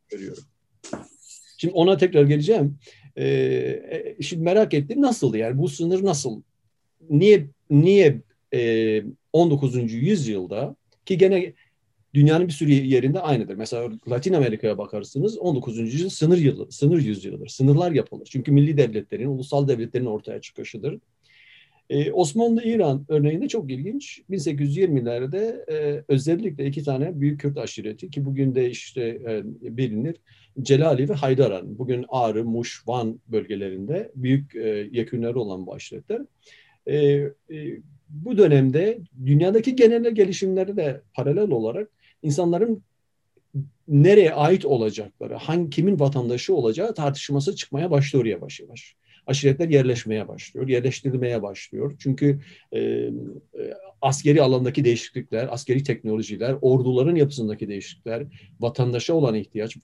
görüyorum. 0.09 0.43
Şimdi 1.57 1.73
ona 1.73 1.97
tekrar 1.97 2.23
geleceğim. 2.23 2.77
E, 3.15 3.25
e, 3.25 4.17
şimdi 4.21 4.43
merak 4.43 4.73
ettim 4.73 5.01
nasıldı 5.01 5.37
yani 5.37 5.57
bu 5.57 5.69
sınır 5.69 6.03
nasıl? 6.03 6.41
Niye 7.09 7.47
niye 7.69 8.21
e, 8.53 9.03
19. 9.33 9.93
yüzyılda 9.93 10.75
ki 11.05 11.17
gene 11.17 11.53
dünyanın 12.13 12.47
bir 12.47 12.53
sürü 12.53 12.71
yerinde 12.71 13.19
aynıdır. 13.19 13.55
Mesela 13.55 13.89
Latin 14.09 14.33
Amerika'ya 14.33 14.77
bakarsınız 14.77 15.37
19. 15.37 15.77
yüzyıl 15.77 16.09
sınır 16.09 16.37
yılı, 16.37 16.71
sınır 16.71 17.01
yüzyılıdır. 17.01 17.47
Sınırlar 17.47 17.91
yapılır. 17.91 18.27
Çünkü 18.31 18.51
milli 18.51 18.77
devletlerin, 18.77 19.27
ulusal 19.27 19.67
devletlerin 19.67 20.05
ortaya 20.05 20.41
çıkışıdır. 20.41 20.99
Ee, 21.89 22.11
Osmanlı-İran 22.11 23.05
örneğinde 23.07 23.47
çok 23.47 23.71
ilginç. 23.71 24.21
1820'lerde 24.29 25.71
e, 25.71 26.03
özellikle 26.07 26.65
iki 26.65 26.83
tane 26.83 27.21
büyük 27.21 27.41
Kürt 27.41 27.57
aşireti 27.57 28.09
ki 28.09 28.25
bugün 28.25 28.55
de 28.55 28.69
işte 28.69 29.01
e, 29.01 29.43
bilinir. 29.77 30.15
Celali 30.61 31.09
ve 31.09 31.13
Haydaran. 31.13 31.79
Bugün 31.79 32.05
Ağrı, 32.09 32.45
Muş, 32.45 32.83
Van 32.87 33.19
bölgelerinde 33.27 34.11
büyük 34.15 34.55
e, 34.55 34.89
yekünleri 34.91 35.37
olan 35.37 35.65
bu 35.65 35.73
aşiretler. 35.73 36.21
E, 36.85 36.97
e, 36.97 37.31
bu 38.09 38.37
dönemde 38.37 38.99
dünyadaki 39.25 39.75
genel 39.75 40.11
gelişimleri 40.11 40.77
de 40.77 41.01
paralel 41.13 41.51
olarak 41.51 41.89
insanların 42.23 42.83
nereye 43.87 44.33
ait 44.33 44.65
olacakları, 44.65 45.35
hangi 45.35 45.69
kimin 45.69 45.99
vatandaşı 45.99 46.55
olacağı 46.55 46.93
tartışması 46.93 47.55
çıkmaya 47.55 47.91
başlıyor 47.91 48.25
yavaş 48.25 48.59
yavaş. 48.59 48.95
Aşiretler 49.27 49.69
yerleşmeye 49.69 50.27
başlıyor, 50.27 50.67
yerleştirilmeye 50.67 51.41
başlıyor. 51.41 51.95
Çünkü 51.99 52.39
e, 52.71 52.79
e, 52.79 53.11
askeri 54.01 54.41
alandaki 54.41 54.85
değişiklikler, 54.85 55.53
askeri 55.53 55.83
teknolojiler, 55.83 56.55
orduların 56.61 57.15
yapısındaki 57.15 57.67
değişiklikler, 57.67 58.23
vatandaşa 58.59 59.13
olan 59.13 59.35
ihtiyaç, 59.35 59.77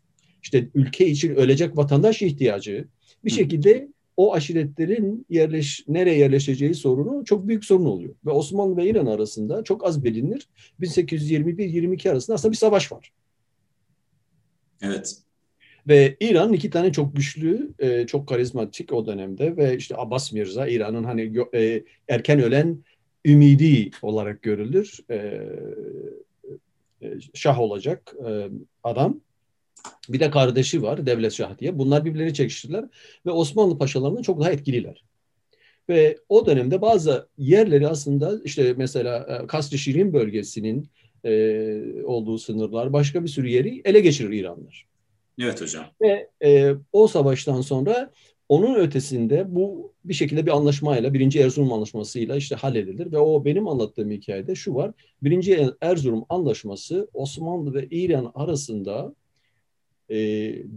işte 0.43 0.69
ülke 0.75 1.07
için 1.07 1.35
ölecek 1.35 1.77
vatandaş 1.77 2.21
ihtiyacı 2.21 2.87
bir 3.25 3.31
şekilde 3.31 3.87
o 4.17 4.33
aşiretlerin 4.33 5.25
yerleş, 5.29 5.83
nereye 5.87 6.17
yerleşeceği 6.17 6.75
sorunu 6.75 7.25
çok 7.25 7.47
büyük 7.47 7.65
sorun 7.65 7.85
oluyor. 7.85 8.15
Ve 8.25 8.31
Osmanlı 8.31 8.77
ve 8.77 8.89
İran 8.89 9.05
arasında 9.05 9.63
çok 9.63 9.85
az 9.85 10.03
bilinir. 10.03 10.47
1821-22 10.81 12.11
arasında 12.11 12.35
aslında 12.35 12.51
bir 12.51 12.57
savaş 12.57 12.91
var. 12.91 13.11
Evet. 14.81 15.17
Ve 15.87 16.17
İran 16.19 16.53
iki 16.53 16.69
tane 16.69 16.91
çok 16.91 17.15
güçlü, 17.15 17.69
e, 17.79 18.07
çok 18.07 18.27
karizmatik 18.27 18.93
o 18.93 19.05
dönemde 19.05 19.57
ve 19.57 19.77
işte 19.77 19.95
Abbas 19.97 20.33
Mirza 20.33 20.67
İran'ın 20.67 21.03
hani 21.03 21.33
e, 21.55 21.83
erken 22.07 22.41
ölen 22.41 22.77
ümidi 23.25 23.91
olarak 24.01 24.41
görülür. 24.41 24.99
E, 25.09 25.41
şah 27.33 27.59
olacak 27.59 28.15
adam. 28.83 29.21
Bir 30.09 30.19
de 30.19 30.29
kardeşi 30.29 30.83
var 30.83 31.05
Devlet 31.05 31.33
Şah 31.33 31.59
diye. 31.59 31.79
Bunlar 31.79 32.05
birbirlerini 32.05 32.33
çekiştirdiler 32.33 32.85
ve 33.25 33.31
Osmanlı 33.31 33.77
paşalarından 33.77 34.21
çok 34.21 34.39
daha 34.39 34.51
etkililer. 34.51 35.03
Ve 35.89 36.17
o 36.29 36.45
dönemde 36.45 36.81
bazı 36.81 37.27
yerleri 37.37 37.87
aslında 37.87 38.41
işte 38.43 38.73
mesela 38.77 39.41
e, 39.43 39.47
Kasr-ı 39.47 39.77
Şirin 39.77 40.13
bölgesinin 40.13 40.89
e, 41.23 42.03
olduğu 42.03 42.37
sınırlar 42.37 42.93
başka 42.93 43.23
bir 43.23 43.29
sürü 43.29 43.49
yeri 43.49 43.81
ele 43.85 43.99
geçirir 43.99 44.29
İranlar. 44.29 44.85
Evet 45.41 45.61
hocam. 45.61 45.85
Ve 46.01 46.29
e, 46.43 46.73
o 46.93 47.07
savaştan 47.07 47.61
sonra 47.61 48.11
onun 48.49 48.75
ötesinde 48.75 49.55
bu 49.55 49.93
bir 50.05 50.13
şekilde 50.13 50.45
bir 50.45 50.51
anlaşmayla, 50.51 51.13
birinci 51.13 51.39
Erzurum 51.39 51.73
anlaşmasıyla 51.73 52.35
işte 52.35 52.55
halledilir 52.55 53.11
ve 53.11 53.17
o 53.17 53.45
benim 53.45 53.67
anlattığım 53.67 54.11
hikayede 54.11 54.55
şu 54.55 54.75
var. 54.75 54.91
Birinci 55.23 55.69
Erzurum 55.81 56.25
anlaşması 56.29 57.09
Osmanlı 57.13 57.73
ve 57.73 57.87
İran 57.87 58.31
arasında 58.35 59.15
e, 60.09 60.17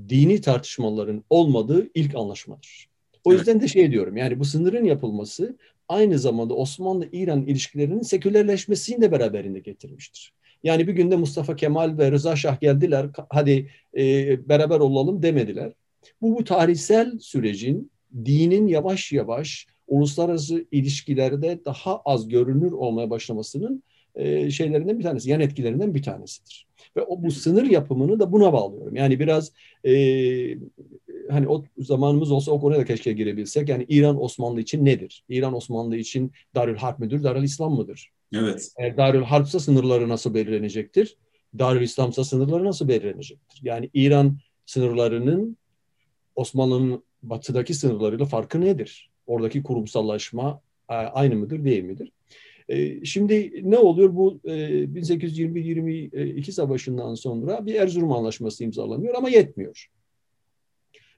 dini 0.08 0.40
tartışmaların 0.40 1.24
olmadığı 1.30 1.90
ilk 1.94 2.14
anlaşmadır. 2.14 2.90
O 3.24 3.32
yüzden 3.32 3.60
de 3.60 3.68
şey 3.68 3.90
diyorum 3.90 4.16
yani 4.16 4.40
bu 4.40 4.44
sınırın 4.44 4.84
yapılması 4.84 5.56
aynı 5.88 6.18
zamanda 6.18 6.54
Osmanlı-İran 6.54 7.46
ilişkilerinin 7.46 8.02
sekülerleşmesini 8.02 9.00
de 9.00 9.12
beraberinde 9.12 9.60
getirmiştir. 9.60 10.32
Yani 10.62 10.88
bir 10.88 10.92
günde 10.92 11.16
Mustafa 11.16 11.56
Kemal 11.56 11.98
ve 11.98 12.12
Rıza 12.12 12.36
Şah 12.36 12.60
geldiler, 12.60 13.06
hadi 13.30 13.70
e, 13.96 14.48
beraber 14.48 14.80
olalım 14.80 15.22
demediler. 15.22 15.72
Bu, 16.22 16.38
bu 16.38 16.44
tarihsel 16.44 17.18
sürecin 17.18 17.90
dinin 18.24 18.66
yavaş 18.66 19.12
yavaş 19.12 19.66
uluslararası 19.86 20.64
ilişkilerde 20.72 21.60
daha 21.64 22.00
az 22.04 22.28
görünür 22.28 22.72
olmaya 22.72 23.10
başlamasının 23.10 23.82
e, 24.14 24.50
şeylerinden 24.50 24.98
bir 24.98 25.04
tanesi, 25.04 25.30
yan 25.30 25.40
etkilerinden 25.40 25.94
bir 25.94 26.02
tanesidir. 26.02 26.66
Ve 26.96 27.02
o 27.02 27.22
bu 27.22 27.30
sınır 27.30 27.64
yapımını 27.64 28.20
da 28.20 28.32
buna 28.32 28.52
bağlıyorum. 28.52 28.96
Yani 28.96 29.20
biraz 29.20 29.52
e, 29.84 29.92
hani 31.30 31.48
o 31.48 31.64
zamanımız 31.78 32.30
olsa 32.30 32.52
o 32.52 32.60
konuya 32.60 32.80
da 32.80 32.84
keşke 32.84 33.12
girebilsek. 33.12 33.68
Yani 33.68 33.86
İran 33.88 34.22
Osmanlı 34.22 34.60
için 34.60 34.84
nedir? 34.84 35.24
İran 35.28 35.54
Osmanlı 35.54 35.96
için 35.96 36.32
Darül 36.54 36.76
Harp 36.76 36.98
müdür, 36.98 37.22
Darül 37.22 37.42
İslam 37.42 37.72
mıdır? 37.74 38.10
Evet. 38.34 38.72
Eğer 38.78 38.96
Darül 38.96 39.22
Harp'sa 39.22 39.60
sınırları 39.60 40.08
nasıl 40.08 40.34
belirlenecektir? 40.34 41.16
Darül 41.58 41.82
İslam'sa 41.82 42.24
sınırları 42.24 42.64
nasıl 42.64 42.88
belirlenecektir? 42.88 43.60
Yani 43.62 43.90
İran 43.94 44.38
sınırlarının 44.66 45.56
Osmanlı'nın 46.36 47.02
batıdaki 47.22 47.74
sınırlarıyla 47.74 48.24
farkı 48.24 48.60
nedir? 48.60 49.10
Oradaki 49.26 49.62
kurumsallaşma 49.62 50.60
aynı 50.88 51.36
mıdır, 51.36 51.64
değil 51.64 51.84
midir? 51.84 52.12
E, 52.70 53.04
şimdi 53.04 53.52
ne 53.70 53.78
oluyor 53.78 54.16
bu 54.16 54.40
1821-22 54.44 56.48
e, 56.48 56.52
savaşından 56.52 57.14
sonra 57.14 57.66
bir 57.66 57.74
Erzurum 57.74 58.12
Anlaşması 58.12 58.64
imzalanıyor 58.64 59.14
ama 59.14 59.28
yetmiyor. 59.28 59.90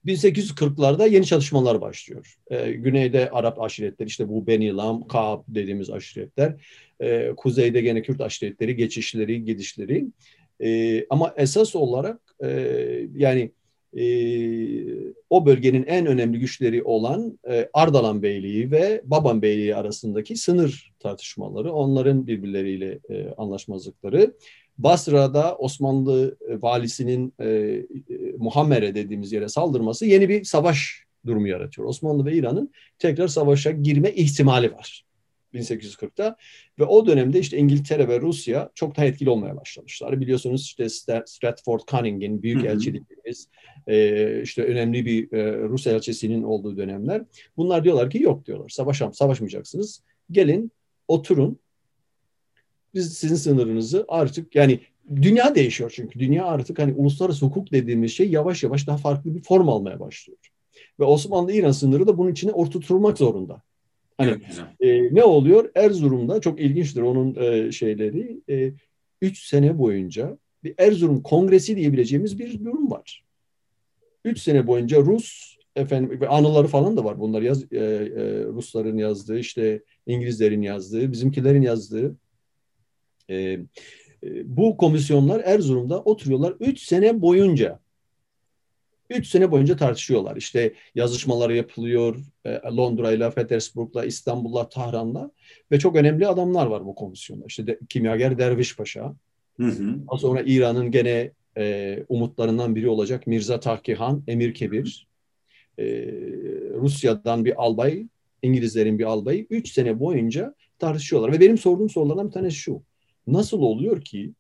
1840'larda 0.07 1.11
yeni 1.11 1.27
çalışmalar 1.27 1.81
başlıyor. 1.81 2.37
Ee, 2.51 2.73
güneyde 2.73 3.31
Arap 3.31 3.61
aşiretleri 3.61 4.09
işte 4.09 4.29
bu 4.29 4.47
Benilam, 4.47 5.09
Kaab 5.09 5.43
dediğimiz 5.49 5.91
aşiretler. 5.91 6.55
Ee, 7.01 7.33
kuzeyde 7.37 7.81
gene 7.81 8.03
Kürt 8.03 8.21
aşiretleri, 8.21 8.77
geçişleri, 8.77 9.45
gidişleri. 9.45 10.07
Ee, 10.61 11.07
ama 11.11 11.35
esas 11.37 11.77
olarak 11.77 12.21
e, 12.45 12.49
yani 13.17 13.53
e, 13.97 14.05
o 15.31 15.47
bölgenin 15.47 15.85
en 15.87 16.07
önemli 16.07 16.39
güçleri 16.39 16.83
olan 16.83 17.39
e, 17.51 17.69
Ardalan 17.75 18.23
Beyliği 18.23 18.71
ve 18.71 19.03
Baban 19.05 19.43
Beyliği 19.43 19.77
arasındaki 19.77 20.37
sınır 20.37 20.93
tartışmaları, 20.99 21.73
onların 21.73 22.27
birbirleriyle 22.27 22.99
e, 23.11 23.35
anlaşmazlıkları. 23.37 24.35
Basra'da 24.79 25.57
Osmanlı 25.57 26.37
e, 26.49 26.63
valisinin 26.63 27.35
e, 27.41 27.77
Muhammere 28.39 28.95
dediğimiz 28.95 29.33
yere 29.33 29.49
saldırması 29.49 30.07
yeni 30.07 30.29
bir 30.29 30.45
savaş 30.45 31.05
durumu 31.27 31.49
yaratıyor. 31.49 31.89
Osmanlı 31.89 32.25
ve 32.25 32.35
İran'ın 32.35 32.73
tekrar 32.99 33.29
savaşa 33.29 33.71
girme 33.71 34.11
ihtimali 34.13 34.73
var. 34.73 35.05
1840'ta 35.55 36.37
ve 36.79 36.85
o 36.85 37.07
dönemde 37.07 37.39
işte 37.39 37.57
İngiltere 37.57 38.09
ve 38.09 38.21
Rusya 38.21 38.71
çok 38.75 38.97
daha 38.97 39.07
etkili 39.07 39.31
olmaya 39.31 39.57
başlamışlar. 39.57 40.21
Biliyorsunuz 40.21 40.63
işte 40.63 40.89
Stratford 41.27 41.81
Cunning'in 41.91 42.43
büyük 42.43 42.65
elçiliğimiz 42.65 43.49
e, 43.87 44.43
işte 44.43 44.65
önemli 44.65 45.07
bir 45.07 45.33
e, 45.33 45.59
Rus 45.69 45.87
elçisinin 45.87 46.43
olduğu 46.43 46.77
dönemler. 46.77 47.25
Bunlar 47.57 47.85
diyorlar 47.85 48.11
ki 48.11 48.23
yok 48.23 48.47
diyorlar. 48.47 48.69
Savaşam, 48.69 49.15
savaşmayacaksınız. 49.15 50.03
Gelin 50.31 50.73
oturun. 51.09 51.59
Biz 52.95 53.15
sizin 53.19 53.37
sınırınızı 53.37 54.05
artık 54.09 54.55
yani 54.55 54.81
dünya 55.17 55.55
değişiyor 55.55 55.93
çünkü. 55.95 56.19
Dünya 56.19 56.45
artık 56.45 56.79
hani 56.79 56.93
uluslararası 56.93 57.47
hukuk 57.47 57.73
dediğimiz 57.73 58.13
şey 58.13 58.31
yavaş 58.31 58.63
yavaş 58.63 58.87
daha 58.87 58.97
farklı 58.97 59.35
bir 59.35 59.43
form 59.43 59.69
almaya 59.69 60.01
başlıyor. 60.01 60.39
Ve 61.01 61.05
Osmanlı-İran 61.05 61.73
sınırı 61.73 62.07
da 62.07 62.19
bunun 62.19 62.33
içine 62.33 62.53
oturtulmak 62.53 63.19
zorunda. 63.19 63.63
Hani 64.19 64.37
e, 64.81 65.15
ne 65.15 65.25
oluyor? 65.25 65.71
Erzurum'da 65.75 66.41
çok 66.41 66.61
ilginçtir 66.61 67.01
onun 67.01 67.35
e, 67.35 67.73
şeyleri. 67.73 68.41
E, 68.51 68.73
üç 69.23 69.47
sene 69.47 69.79
boyunca 69.79 70.39
bir 70.65 70.75
Erzurum 70.79 71.23
Kongresi 71.23 71.77
diyebileceğimiz 71.77 72.39
bir 72.39 72.65
durum 72.65 72.91
var. 72.91 73.25
Üç 74.25 74.41
sene 74.41 74.67
boyunca 74.67 74.99
Rus, 74.99 75.57
efendim 75.77 76.21
anıları 76.29 76.67
falan 76.67 76.97
da 76.97 77.05
var. 77.05 77.21
Bunlar 77.21 77.43
yaz, 77.43 77.73
e, 77.73 77.77
e, 77.77 78.45
Rusların 78.45 78.99
yazdığı, 78.99 79.39
işte 79.39 79.83
İngilizlerin 80.07 80.63
yazdığı, 80.63 81.13
bizimkilerin 81.13 81.63
yazdığı. 81.63 82.17
E, 83.29 83.37
e, 83.37 83.59
bu 84.45 84.77
komisyonlar 84.77 85.41
Erzurum'da 85.45 86.01
oturuyorlar 86.01 86.55
3 86.61 86.81
sene 86.81 87.23
boyunca. 87.23 87.81
3 89.13 89.27
sene 89.27 89.51
boyunca 89.51 89.77
tartışıyorlar. 89.77 90.37
İşte 90.37 90.73
yazışmalar 90.95 91.51
yapılıyor 91.51 92.17
e, 92.45 92.51
Londra'yla, 92.51 93.31
Petersburg'la, 93.31 94.05
İstanbul'la, 94.05 94.69
Tahran'la 94.69 95.31
ve 95.71 95.79
çok 95.79 95.97
önemli 95.97 96.27
adamlar 96.27 96.67
var 96.67 96.87
bu 96.87 96.95
komisyonda. 96.95 97.45
İşte 97.49 97.67
de, 97.67 97.79
kimyager 97.89 98.39
Derviş 98.39 98.77
Paşa. 98.77 99.15
Hı 99.57 99.67
hı. 99.67 100.07
Daha 100.11 100.19
sonra 100.19 100.43
İran'ın 100.47 100.91
gene 100.91 101.31
e, 101.57 101.99
umutlarından 102.09 102.77
biri 102.77 102.89
olacak 102.89 103.27
Mirza 103.27 103.61
Tahkihan, 103.61 104.23
Emir 104.27 104.55
Kebir. 104.55 105.07
E, 105.79 105.85
Rusya'dan 106.75 107.45
bir 107.45 107.63
albay, 107.63 108.07
İngilizlerin 108.43 108.99
bir 108.99 109.05
albayı 109.05 109.47
3 109.51 109.73
sene 109.73 110.01
boyunca 110.01 110.55
tartışıyorlar. 110.79 111.33
Ve 111.33 111.41
benim 111.41 111.59
sorduğum 111.59 111.91
sorulardan 111.91 112.27
bir 112.27 112.33
tanesi 112.33 112.57
şu. 112.57 112.83
Nasıl 113.27 113.63
oluyor 113.63 114.05
ki 114.05 114.33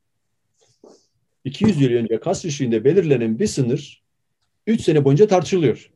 200 1.44 1.80
yıl 1.80 1.90
önce 1.90 2.20
Kasrişi'nde 2.20 2.84
belirlenen 2.84 3.38
bir 3.38 3.46
sınır 3.46 4.01
3 4.66 4.80
sene 4.80 5.04
boyunca 5.04 5.26
tartışılıyor. 5.28 5.90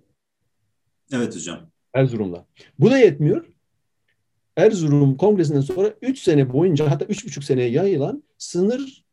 Evet 1.12 1.34
hocam. 1.36 1.70
Erzurum'da. 1.94 2.46
Bu 2.78 2.90
da 2.90 2.98
yetmiyor. 2.98 3.46
Erzurum 4.56 5.16
Kongresi'nden 5.16 5.60
sonra 5.60 5.94
3 6.02 6.18
sene 6.18 6.52
boyunca 6.52 6.90
hatta 6.90 7.04
3,5 7.04 7.44
seneye 7.44 7.70
yayılan 7.70 8.22
sınır 8.38 9.04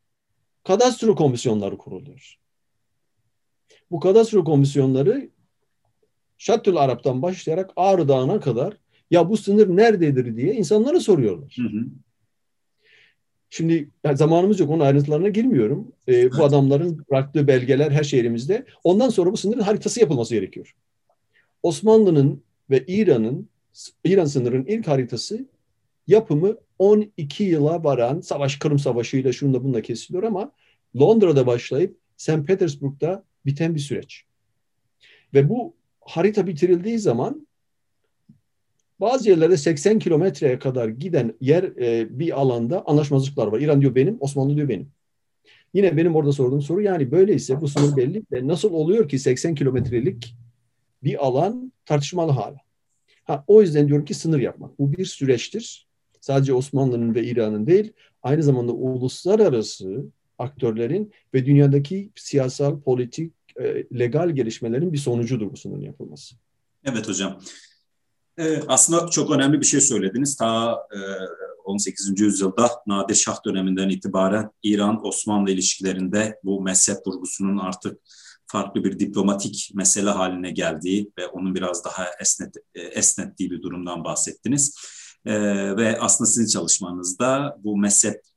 kadastro 0.64 1.16
komisyonları 1.16 1.78
kuruluyor. 1.78 2.40
Bu 3.92 4.00
kadastro 4.00 4.44
komisyonları 4.44 5.30
Şattül 6.38 6.78
Arap'tan 6.78 7.22
başlayarak 7.22 7.72
Ağrı 7.76 8.08
Dağı'na 8.08 8.40
kadar 8.40 8.78
ya 9.12 9.30
bu 9.30 9.38
sınır 9.38 9.68
nerededir 9.78 10.38
diye 10.38 10.54
insanlara 10.54 11.00
soruyorlar. 11.00 11.56
Hı 11.58 11.78
hı. 11.78 11.86
Şimdi 13.56 13.90
yani 14.04 14.18
zamanımız 14.18 14.60
yok 14.60 14.70
onun 14.70 14.80
ayrıntılarına 14.80 15.30
girmiyorum. 15.30 15.92
Ee, 16.08 16.32
bu 16.32 16.44
adamların 16.44 17.06
bıraktığı 17.12 17.48
belgeler 17.48 17.92
her 17.92 18.04
şey 18.04 18.20
elimizde. 18.20 18.66
Ondan 18.84 19.10
sonra 19.10 19.32
bu 19.32 19.38
sınırın 19.38 19.62
haritası 19.62 20.00
yapılması 20.00 20.36
gerekiyor. 20.36 20.76
Osmanlı'nın 21.64 22.44
ve 22.70 22.84
İran'ın 22.88 23.50
İran 24.04 24.26
sınırının 24.26 24.66
ilk 24.66 24.88
haritası 24.88 25.46
yapımı 26.08 26.58
12 26.80 27.44
yıla 27.44 27.84
varan 27.84 28.22
savaş 28.22 28.56
Kırım 28.56 28.80
Savaşı 28.80 29.18
ile 29.18 29.34
şunda 29.34 29.64
bunda 29.64 29.82
kesiliyor 29.82 30.24
ama 30.24 30.52
Londra'da 31.02 31.48
başlayıp 31.48 31.98
St. 32.18 32.48
Petersburg'da 32.48 33.24
biten 33.46 33.76
bir 33.76 33.80
süreç. 33.80 34.24
Ve 35.34 35.50
bu 35.50 35.74
harita 36.02 36.48
bitirildiği 36.48 37.00
zaman 37.00 37.48
bazı 39.00 39.30
yerlerde 39.30 39.58
80 39.58 40.00
kilometreye 40.00 40.60
kadar 40.60 40.88
giden 40.88 41.34
yer 41.42 41.64
e, 41.64 42.20
bir 42.20 42.42
alanda 42.42 42.88
anlaşmazlıklar 42.88 43.48
var. 43.48 43.60
İran 43.60 43.82
diyor 43.82 43.96
benim, 43.96 44.18
Osmanlı 44.20 44.56
diyor 44.56 44.70
benim. 44.70 44.92
Yine 45.74 45.98
benim 45.98 46.16
orada 46.16 46.32
sorduğum 46.32 46.62
soru 46.62 46.82
yani 46.82 47.12
böyleyse 47.12 47.62
bu 47.62 47.68
sınır 47.68 47.98
belli 47.98 48.24
ve 48.32 48.48
nasıl 48.48 48.74
oluyor 48.74 49.10
ki 49.10 49.20
80 49.20 49.56
kilometrelik 49.56 50.36
bir 51.04 51.26
alan 51.26 51.74
tartışmalı 51.86 52.32
hala. 52.32 52.58
Ha, 53.24 53.44
o 53.48 53.62
yüzden 53.62 53.88
diyorum 53.88 54.06
ki 54.06 54.14
sınır 54.14 54.40
yapmak. 54.40 54.80
Bu 54.80 54.94
bir 54.94 55.06
süreçtir. 55.06 55.88
Sadece 56.22 56.54
Osmanlı'nın 56.54 57.16
ve 57.16 57.24
İran'ın 57.24 57.68
değil, 57.68 57.94
aynı 58.24 58.44
zamanda 58.44 58.72
uluslararası 58.72 60.06
aktörlerin 60.40 61.12
ve 61.34 61.46
dünyadaki 61.46 62.12
siyasal, 62.16 62.82
politik, 62.82 63.34
e, 63.60 63.84
legal 64.00 64.30
gelişmelerin 64.30 64.94
bir 64.94 64.98
sonucudur 64.98 65.52
bu 65.52 65.58
sınırın 65.58 65.82
yapılması. 65.82 66.36
Evet 66.86 67.08
hocam. 67.08 67.40
Ee, 68.38 68.60
aslında 68.68 69.10
çok 69.10 69.32
önemli 69.32 69.60
bir 69.62 69.66
şey 69.66 69.82
söylediniz. 69.82 70.36
Ta 70.36 70.80
e, 70.92 71.00
18. 71.64 72.22
yüzyılda 72.22 72.70
Nadir 72.88 73.16
Şah 73.16 73.46
döneminden 73.46 73.90
itibaren 73.90 74.50
İran-Osmanlı 74.64 75.52
ilişkilerinde 75.52 76.40
bu 76.44 76.62
mezhep 76.62 76.98
vurgusunun 77.08 77.58
artık 77.58 78.00
farklı 78.48 78.84
bir 78.84 79.00
diplomatik 79.00 79.72
mesele 79.74 80.10
haline 80.10 80.52
geldiği 80.52 81.12
ve 81.18 81.28
onun 81.28 81.56
biraz 81.56 81.86
daha 81.86 82.06
esnet, 82.22 82.56
e, 82.76 82.82
esnettiği 82.82 83.52
bir 83.52 83.62
durumdan 83.62 84.04
bahsettiniz. 84.04 84.76
E, 85.26 85.34
ve 85.78 86.00
aslında 86.00 86.30
sizin 86.30 86.60
çalışmanızda 86.60 87.58
bu 87.64 87.78
mezhep 87.78 88.16
e, 88.16 88.33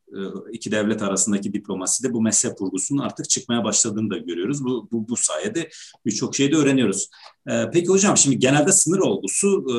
iki 0.53 0.71
devlet 0.71 1.03
arasındaki 1.03 1.53
diplomaside 1.53 2.13
bu 2.13 2.23
mezhep 2.23 2.61
vurgusunun 2.61 3.03
artık 3.03 3.29
çıkmaya 3.29 3.65
başladığını 3.65 4.11
da 4.11 4.19
görüyoruz. 4.19 4.65
Bu, 4.65 4.89
bu, 4.93 5.09
bu 5.09 5.17
sayede 5.17 5.69
birçok 6.07 6.37
şeyi 6.37 6.53
de 6.53 6.57
öğreniyoruz. 6.57 7.11
E, 7.49 7.71
peki 7.73 7.89
hocam 7.89 8.17
şimdi 8.17 8.39
genelde 8.39 8.73
sınır 8.73 8.99
olgusu 8.99 9.67
e, 9.69 9.77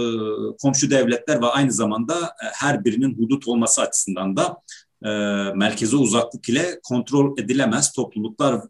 komşu 0.62 0.92
devletler 0.92 1.42
ve 1.42 1.46
aynı 1.46 1.72
zamanda 1.72 2.36
her 2.54 2.86
birinin 2.86 3.18
hudut 3.18 3.48
olması 3.48 3.82
açısından 3.82 4.38
da 4.38 4.58
merkeze 5.56 5.96
uzaklık 5.96 6.50
ile 6.50 6.80
kontrol 6.84 7.38
edilemez 7.38 7.92
topluluklar 7.92 8.62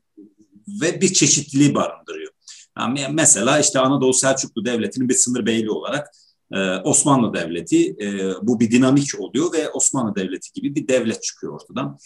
ve 0.82 1.02
bir 1.02 1.13
çeşitliliği 1.13 1.76
barındırıyor. 1.76 2.32
Yani 2.78 3.08
mesela 3.12 3.60
işte 3.60 3.80
Anadolu 3.80 4.13
Selçuklu 4.13 4.65
Devleti'nin 4.65 5.10
bir 5.10 5.13
sınır 5.13 5.46
beyliği 5.46 5.72
olarak 5.72 6.08
ee, 6.54 6.76
Osmanlı 6.76 7.34
Devleti 7.34 7.90
e, 7.90 8.32
bu 8.42 8.60
bir 8.60 8.72
dinamik 8.72 9.20
oluyor 9.20 9.54
ve 9.54 9.70
Osmanlı 9.70 10.16
Devleti 10.16 10.54
gibi 10.54 10.76
bir 10.76 10.88
devlet 10.88 11.24
çıkıyor 11.24 11.54
ortadan. 11.54 11.98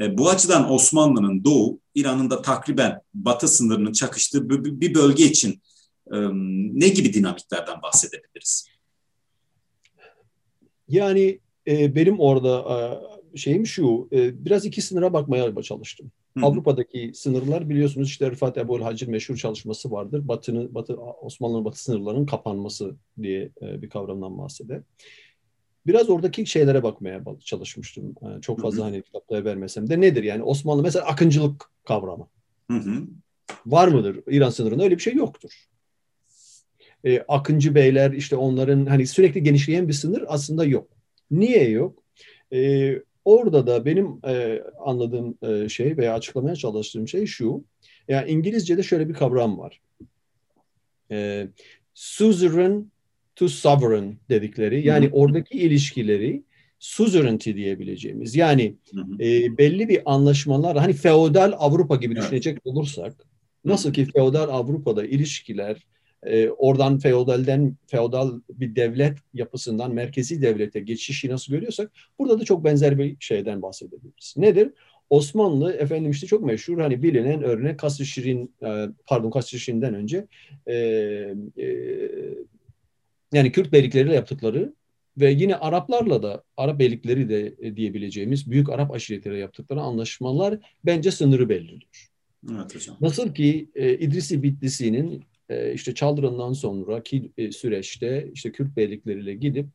E, 0.00 0.18
bu 0.18 0.30
açıdan 0.30 0.72
Osmanlı'nın 0.72 1.44
doğu, 1.44 1.80
İran'ın 1.94 2.30
da 2.30 2.42
takriben 2.42 3.00
batı 3.14 3.48
sınırının 3.48 3.92
çakıştığı 3.92 4.50
bir 4.80 4.94
bölge 4.94 5.24
için 5.24 5.62
e, 6.12 6.16
ne 6.72 6.88
gibi 6.88 7.12
dinamiklerden 7.12 7.82
bahsedebiliriz? 7.82 8.68
Yani 10.88 11.40
benim 11.68 12.20
orada 12.20 13.00
şeyim 13.36 13.66
şu, 13.66 14.08
biraz 14.12 14.64
iki 14.64 14.82
sınıra 14.82 15.12
bakmaya 15.12 15.62
çalıştım. 15.62 16.12
Avrupa'daki 16.42 17.10
sınırlar 17.14 17.68
biliyorsunuz 17.68 18.08
işte 18.08 18.30
Rıfat 18.30 18.58
Ebu'l 18.58 18.82
Hacir 18.82 19.08
meşhur 19.08 19.36
çalışması 19.36 19.90
vardır. 19.90 20.28
Batı'nın, 20.28 20.74
Batı, 20.74 20.96
Osmanlı'nın 20.96 21.64
batı 21.64 21.82
sınırlarının 21.82 22.26
kapanması 22.26 22.94
diye 23.22 23.50
e, 23.62 23.82
bir 23.82 23.88
kavramdan 23.88 24.38
bahseder. 24.38 24.82
Biraz 25.86 26.10
oradaki 26.10 26.46
şeylere 26.46 26.82
bakmaya 26.82 27.24
çalışmıştım. 27.44 28.14
Yani 28.22 28.42
çok 28.42 28.60
fazla 28.60 28.78
Hı-hı. 28.78 28.84
hani 28.84 29.02
kitaplara 29.02 29.44
vermesem 29.44 29.90
de 29.90 30.00
nedir 30.00 30.22
yani 30.22 30.42
Osmanlı 30.42 30.82
mesela 30.82 31.06
akıncılık 31.06 31.70
kavramı. 31.84 32.28
Hı-hı. 32.70 33.06
Var 33.66 33.88
mıdır? 33.88 34.20
İran 34.26 34.50
sınırında 34.50 34.84
öyle 34.84 34.96
bir 34.96 35.02
şey 35.02 35.14
yoktur. 35.14 35.66
E, 37.04 37.20
akıncı 37.28 37.74
beyler 37.74 38.12
işte 38.12 38.36
onların 38.36 38.86
hani 38.86 39.06
sürekli 39.06 39.42
genişleyen 39.42 39.88
bir 39.88 39.92
sınır 39.92 40.24
aslında 40.28 40.64
yok. 40.64 40.88
Niye 41.30 41.68
yok? 41.70 42.02
E, 42.52 42.90
Orada 43.26 43.66
da 43.66 43.84
benim 43.84 44.20
e, 44.26 44.62
anladığım 44.84 45.38
e, 45.42 45.68
şey 45.68 45.96
veya 45.96 46.14
açıklamaya 46.14 46.56
çalıştığım 46.56 47.08
şey 47.08 47.26
şu. 47.26 47.64
Yani 48.08 48.30
İngilizce'de 48.30 48.82
şöyle 48.82 49.08
bir 49.08 49.14
kavram 49.14 49.58
var. 49.58 49.80
E, 51.10 51.48
suzerain 51.94 52.92
to 53.36 53.48
sovereign 53.48 54.12
dedikleri. 54.30 54.86
Yani 54.86 55.10
oradaki 55.12 55.58
ilişkileri 55.58 56.42
suzerainty 56.78 57.54
diyebileceğimiz. 57.54 58.36
Yani 58.36 58.76
e, 59.20 59.58
belli 59.58 59.88
bir 59.88 60.02
anlaşmalar 60.04 60.76
hani 60.76 60.92
feodal 60.92 61.52
Avrupa 61.58 61.96
gibi 61.96 62.16
düşünecek 62.16 62.58
olursak 62.66 63.26
nasıl 63.64 63.92
ki 63.92 64.04
feodal 64.04 64.48
Avrupa'da 64.48 65.04
ilişkiler 65.04 65.86
e, 66.26 66.50
oradan 66.50 66.98
feodalden 66.98 67.76
feodal 67.86 68.40
bir 68.48 68.76
devlet 68.76 69.18
yapısından 69.34 69.94
merkezi 69.94 70.42
devlete 70.42 70.80
geçişi 70.80 71.30
nasıl 71.30 71.52
görüyorsak 71.52 71.92
burada 72.18 72.40
da 72.40 72.44
çok 72.44 72.64
benzer 72.64 72.98
bir 72.98 73.16
şeyden 73.20 73.62
bahsedebiliriz. 73.62 74.34
Nedir? 74.36 74.72
Osmanlı 75.10 75.72
efendim 75.72 76.10
işte 76.10 76.26
çok 76.26 76.44
meşhur 76.44 76.80
hani 76.80 77.02
bilinen 77.02 77.42
örnek 77.42 77.78
Kasr 77.78 78.04
Şirin 78.04 78.54
e, 78.62 78.86
pardon 79.06 79.30
Kasr 79.30 79.56
Şirin'den 79.56 79.94
önce 79.94 80.26
e, 80.66 80.74
e, 81.58 81.66
yani 83.32 83.52
Kürt 83.52 83.72
beylikleriyle 83.72 84.14
yaptıkları 84.14 84.72
ve 85.18 85.30
yine 85.30 85.56
Araplarla 85.56 86.22
da 86.22 86.42
Arap 86.56 86.78
beylikleri 86.78 87.28
de 87.28 87.54
e, 87.60 87.76
diyebileceğimiz 87.76 88.50
büyük 88.50 88.70
Arap 88.70 88.94
aşiretleriyle 88.94 89.40
yaptıkları 89.40 89.80
anlaşmalar 89.80 90.58
bence 90.84 91.10
sınırı 91.10 91.48
belirliyor. 91.48 92.10
Evet 92.52 92.74
hocam. 92.74 92.96
Nasıl 93.00 93.34
ki 93.34 93.70
e, 93.74 93.98
İdrisi 93.98 94.42
Bitlisi'nin 94.42 95.24
e, 95.48 95.72
işte 95.74 95.94
Çaldıran'dan 95.94 96.52
sonraki 96.52 97.32
e, 97.38 97.52
süreçte 97.52 98.30
işte 98.34 98.52
Kürt 98.52 98.76
beylikleriyle 98.76 99.34
gidip 99.34 99.66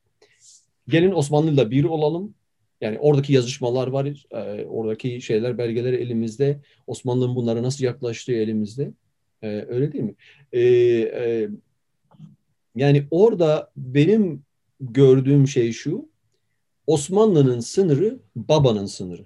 gelin 0.88 1.12
Osmanlı'yla 1.12 1.72
bir 1.72 1.84
olalım. 1.84 2.34
Yani 2.82 3.00
oradaki 3.00 3.34
yazışmalar 3.34 3.88
var, 3.88 4.26
e, 4.32 4.66
oradaki 4.66 5.22
şeyler, 5.22 5.58
belgeler 5.58 5.94
elimizde. 5.94 6.60
Osmanlı'nın 6.88 7.36
bunlara 7.36 7.64
nasıl 7.64 7.84
yaklaştığı 7.84 8.34
elimizde. 8.34 8.92
E, 9.42 9.48
öyle 9.48 9.92
değil 9.92 10.04
mi? 10.04 10.16
E, 10.54 10.62
e, 10.62 11.50
yani 12.76 13.08
orada 13.12 13.72
benim 13.78 14.44
gördüğüm 14.80 15.48
şey 15.48 15.72
şu, 15.72 16.10
Osmanlı'nın 16.88 17.60
sınırı 17.60 18.20
babanın 18.36 18.86
sınırı. 18.86 19.26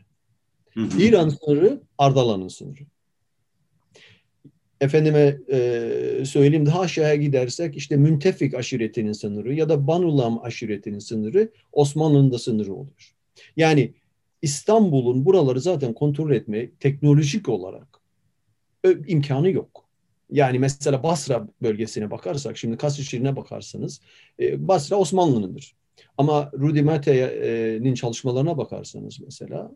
Hı 0.73 0.81
hı. 0.81 1.01
İran 1.01 1.29
sınırı 1.29 1.81
Ardalan'ın 1.97 2.47
sınırı. 2.47 2.83
Efendime 4.81 5.37
e, 5.51 6.25
söyleyeyim 6.25 6.65
daha 6.65 6.79
aşağıya 6.79 7.15
gidersek 7.15 7.77
işte 7.77 7.97
Müntefik 7.97 8.53
aşiretinin 8.53 9.11
sınırı 9.11 9.53
ya 9.53 9.69
da 9.69 9.87
Banulam 9.87 10.39
aşiretinin 10.43 10.99
sınırı 10.99 11.49
Osmanlı'nın 11.71 12.31
da 12.31 12.39
sınırı 12.39 12.73
oluyor. 12.73 13.13
Yani 13.57 13.93
İstanbul'un 14.41 15.25
buraları 15.25 15.61
zaten 15.61 15.93
kontrol 15.93 16.31
etme 16.31 16.69
teknolojik 16.79 17.49
olarak 17.49 17.87
imkanı 19.07 19.51
yok. 19.51 19.85
Yani 20.31 20.59
mesela 20.59 21.03
Basra 21.03 21.47
bölgesine 21.61 22.11
bakarsak, 22.11 22.57
şimdi 22.57 22.77
Kasrişehir'ine 22.77 23.35
bakarsanız 23.35 24.01
e, 24.39 24.67
Basra 24.67 24.95
Osmanlı'nındır. 24.95 25.75
Ama 26.17 26.51
Rudi 26.53 26.81
Mate'nin 26.81 27.93
çalışmalarına 27.93 28.57
bakarsanız 28.57 29.19
mesela 29.19 29.71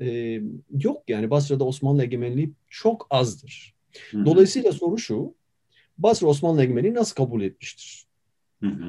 e, 0.00 0.40
yok 0.78 1.02
yani 1.08 1.30
Basra'da 1.30 1.64
Osmanlı 1.64 2.04
egemenliği 2.04 2.52
çok 2.68 3.06
azdır. 3.10 3.74
Dolayısıyla 4.24 4.72
soru 4.72 4.98
şu, 4.98 5.34
Basra 5.98 6.26
Osmanlı 6.26 6.62
egemenliği 6.62 6.94
nasıl 6.94 7.14
kabul 7.14 7.42
etmiştir? 7.42 8.06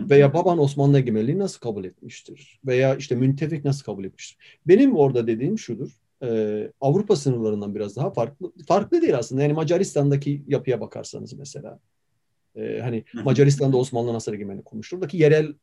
Veya 0.10 0.34
baban 0.34 0.60
Osmanlı 0.60 1.00
egemenliği 1.00 1.40
nasıl 1.40 1.60
kabul 1.60 1.86
etmiştir? 1.86 2.60
Veya 2.66 2.96
işte 2.96 3.16
müntefik 3.16 3.66
nasıl 3.66 3.84
kabul 3.84 4.06
etmiştir? 4.06 4.38
Benim 4.68 4.96
orada 4.96 5.28
dediğim 5.28 5.60
şudur. 5.60 6.00
E, 6.24 6.72
Avrupa 6.82 7.16
sınırlarından 7.16 7.76
biraz 7.76 7.96
daha 7.96 8.12
farklı. 8.12 8.52
Farklı 8.68 9.02
değil 9.02 9.18
aslında. 9.18 9.42
Yani 9.42 9.54
Macaristan'daki 9.54 10.44
yapıya 10.48 10.82
bakarsanız 10.82 11.34
mesela. 11.34 11.80
E, 12.56 12.80
hani 12.82 13.04
Macaristan'da 13.24 13.78
Osmanlı 13.78 14.14
nasıl 14.14 14.34
egemenlik 14.34 14.66
kurmuştur? 14.66 14.98
Oradaki 14.98 15.18
yerel 15.18 15.54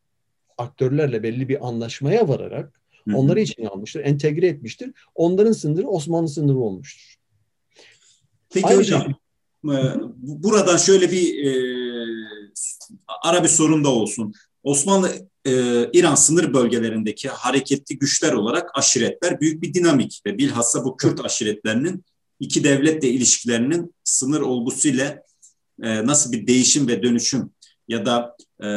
aktörlerle 0.58 1.22
belli 1.22 1.48
bir 1.48 1.68
anlaşmaya 1.68 2.28
vararak 2.28 2.80
onları 3.14 3.40
içine 3.40 3.68
almıştır, 3.68 4.00
entegre 4.00 4.46
etmiştir. 4.46 4.92
Onların 5.14 5.52
sınırı 5.52 5.88
Osmanlı 5.88 6.28
sınırı 6.28 6.58
olmuştur. 6.58 7.16
Peki 8.54 8.66
Aynı 8.66 8.78
hocam. 8.78 9.14
Buradan 9.62 10.76
şöyle 10.76 11.12
bir 11.12 11.46
e, 11.46 11.50
ara 13.22 13.42
bir 13.42 13.48
sorun 13.48 13.84
da 13.84 13.88
olsun. 13.88 14.34
Osmanlı 14.62 15.10
e, 15.46 15.52
İran 15.92 16.14
sınır 16.14 16.54
bölgelerindeki 16.54 17.28
hareketli 17.28 17.98
güçler 17.98 18.32
olarak 18.32 18.70
aşiretler 18.74 19.40
büyük 19.40 19.62
bir 19.62 19.74
dinamik 19.74 20.22
ve 20.26 20.38
bilhassa 20.38 20.84
bu 20.84 20.96
Kürt 20.96 21.24
aşiretlerinin 21.24 22.04
iki 22.40 22.64
devletle 22.64 23.08
ilişkilerinin 23.08 23.94
sınır 24.04 24.40
olgusuyla 24.40 25.22
e, 25.82 26.06
nasıl 26.06 26.32
bir 26.32 26.46
değişim 26.46 26.88
ve 26.88 27.02
dönüşüm 27.02 27.50
ya 27.88 28.06
da 28.06 28.36
e, 28.62 28.68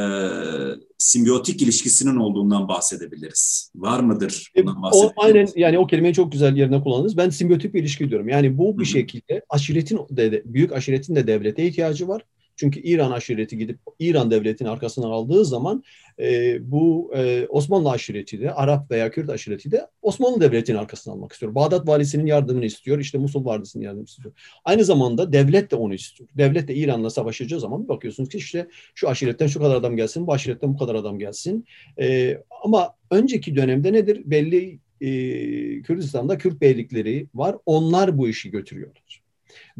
simbiyotik 1.04 1.62
ilişkisinin 1.62 2.16
olduğundan 2.16 2.68
bahsedebiliriz. 2.68 3.72
Var 3.76 4.00
mıdır? 4.00 4.52
E, 4.56 4.63
o, 4.94 5.12
aynen 5.18 5.48
yani 5.56 5.80
o 5.80 5.88
kelimeyi 5.88 6.13
çok 6.13 6.32
güzel 6.32 6.58
yerine 6.58 6.82
kullandınız. 6.82 7.18
Ben 7.18 7.30
simbiyotik 7.30 7.74
bir 7.74 7.82
ilişki 7.82 8.10
diyorum. 8.10 8.30
Yani 8.30 8.58
bu 8.58 8.78
bir 8.78 8.84
Hı-hı. 8.84 8.92
şekilde 8.92 9.42
aşiretin 9.50 10.00
de, 10.10 10.44
büyük 10.46 10.72
aşiretin 10.72 11.16
de 11.16 11.28
devlete 11.28 11.68
ihtiyacı 11.68 12.08
var. 12.08 12.26
Çünkü 12.56 12.80
İran 12.80 13.12
aşireti 13.12 13.58
gidip 13.58 13.80
İran 14.00 14.32
devletinin 14.32 14.70
arkasına 14.70 15.08
aldığı 15.08 15.46
zaman 15.46 15.84
e, 16.20 16.58
bu 16.72 17.12
e, 17.16 17.48
Osmanlı 17.50 17.92
aşireti 17.92 18.42
de 18.42 18.54
Arap 18.54 18.92
veya 18.92 19.12
Kürt 19.12 19.30
aşireti 19.30 19.72
de 19.72 19.88
Osmanlı 20.02 20.42
devletinin 20.42 20.78
arkasına 20.78 21.13
almak 21.13 21.32
istiyor. 21.32 21.56
Bağdat 21.56 21.88
valisinin 21.88 22.26
yardımını 22.26 22.66
istiyor. 22.66 23.00
İşte 23.00 23.18
Musul 23.18 23.46
valisinin 23.46 23.84
yardımını 23.84 24.06
istiyor. 24.06 24.34
Aynı 24.66 24.86
zamanda 24.86 25.34
devlet 25.34 25.72
de 25.72 25.76
onu 25.76 25.94
istiyor. 25.94 26.30
Devlet 26.38 26.68
de 26.68 26.76
İran'la 26.76 27.10
savaşacağı 27.10 27.60
zaman 27.60 27.88
bakıyorsunuz 27.88 28.30
ki 28.30 28.38
işte 28.38 28.68
şu 28.96 29.10
aşiretten 29.10 29.48
şu 29.48 29.60
kadar 29.60 29.76
adam 29.76 29.98
gelsin, 29.98 30.28
bu 30.28 30.34
aşiretten 30.34 30.74
bu 30.74 30.78
kadar 30.78 30.96
adam 30.96 31.20
gelsin. 31.20 31.66
E, 32.00 32.38
ama 32.63 32.96
önceki 33.12 33.56
dönemde 33.56 33.94
nedir? 33.94 34.22
Belli 34.26 34.80
e, 35.02 35.82
Kürdistan'da 35.82 36.38
Kürt 36.38 36.62
beylikleri 36.62 37.28
var. 37.34 37.56
Onlar 37.66 38.18
bu 38.18 38.30
işi 38.30 38.52
götürüyorlar. 38.52 39.23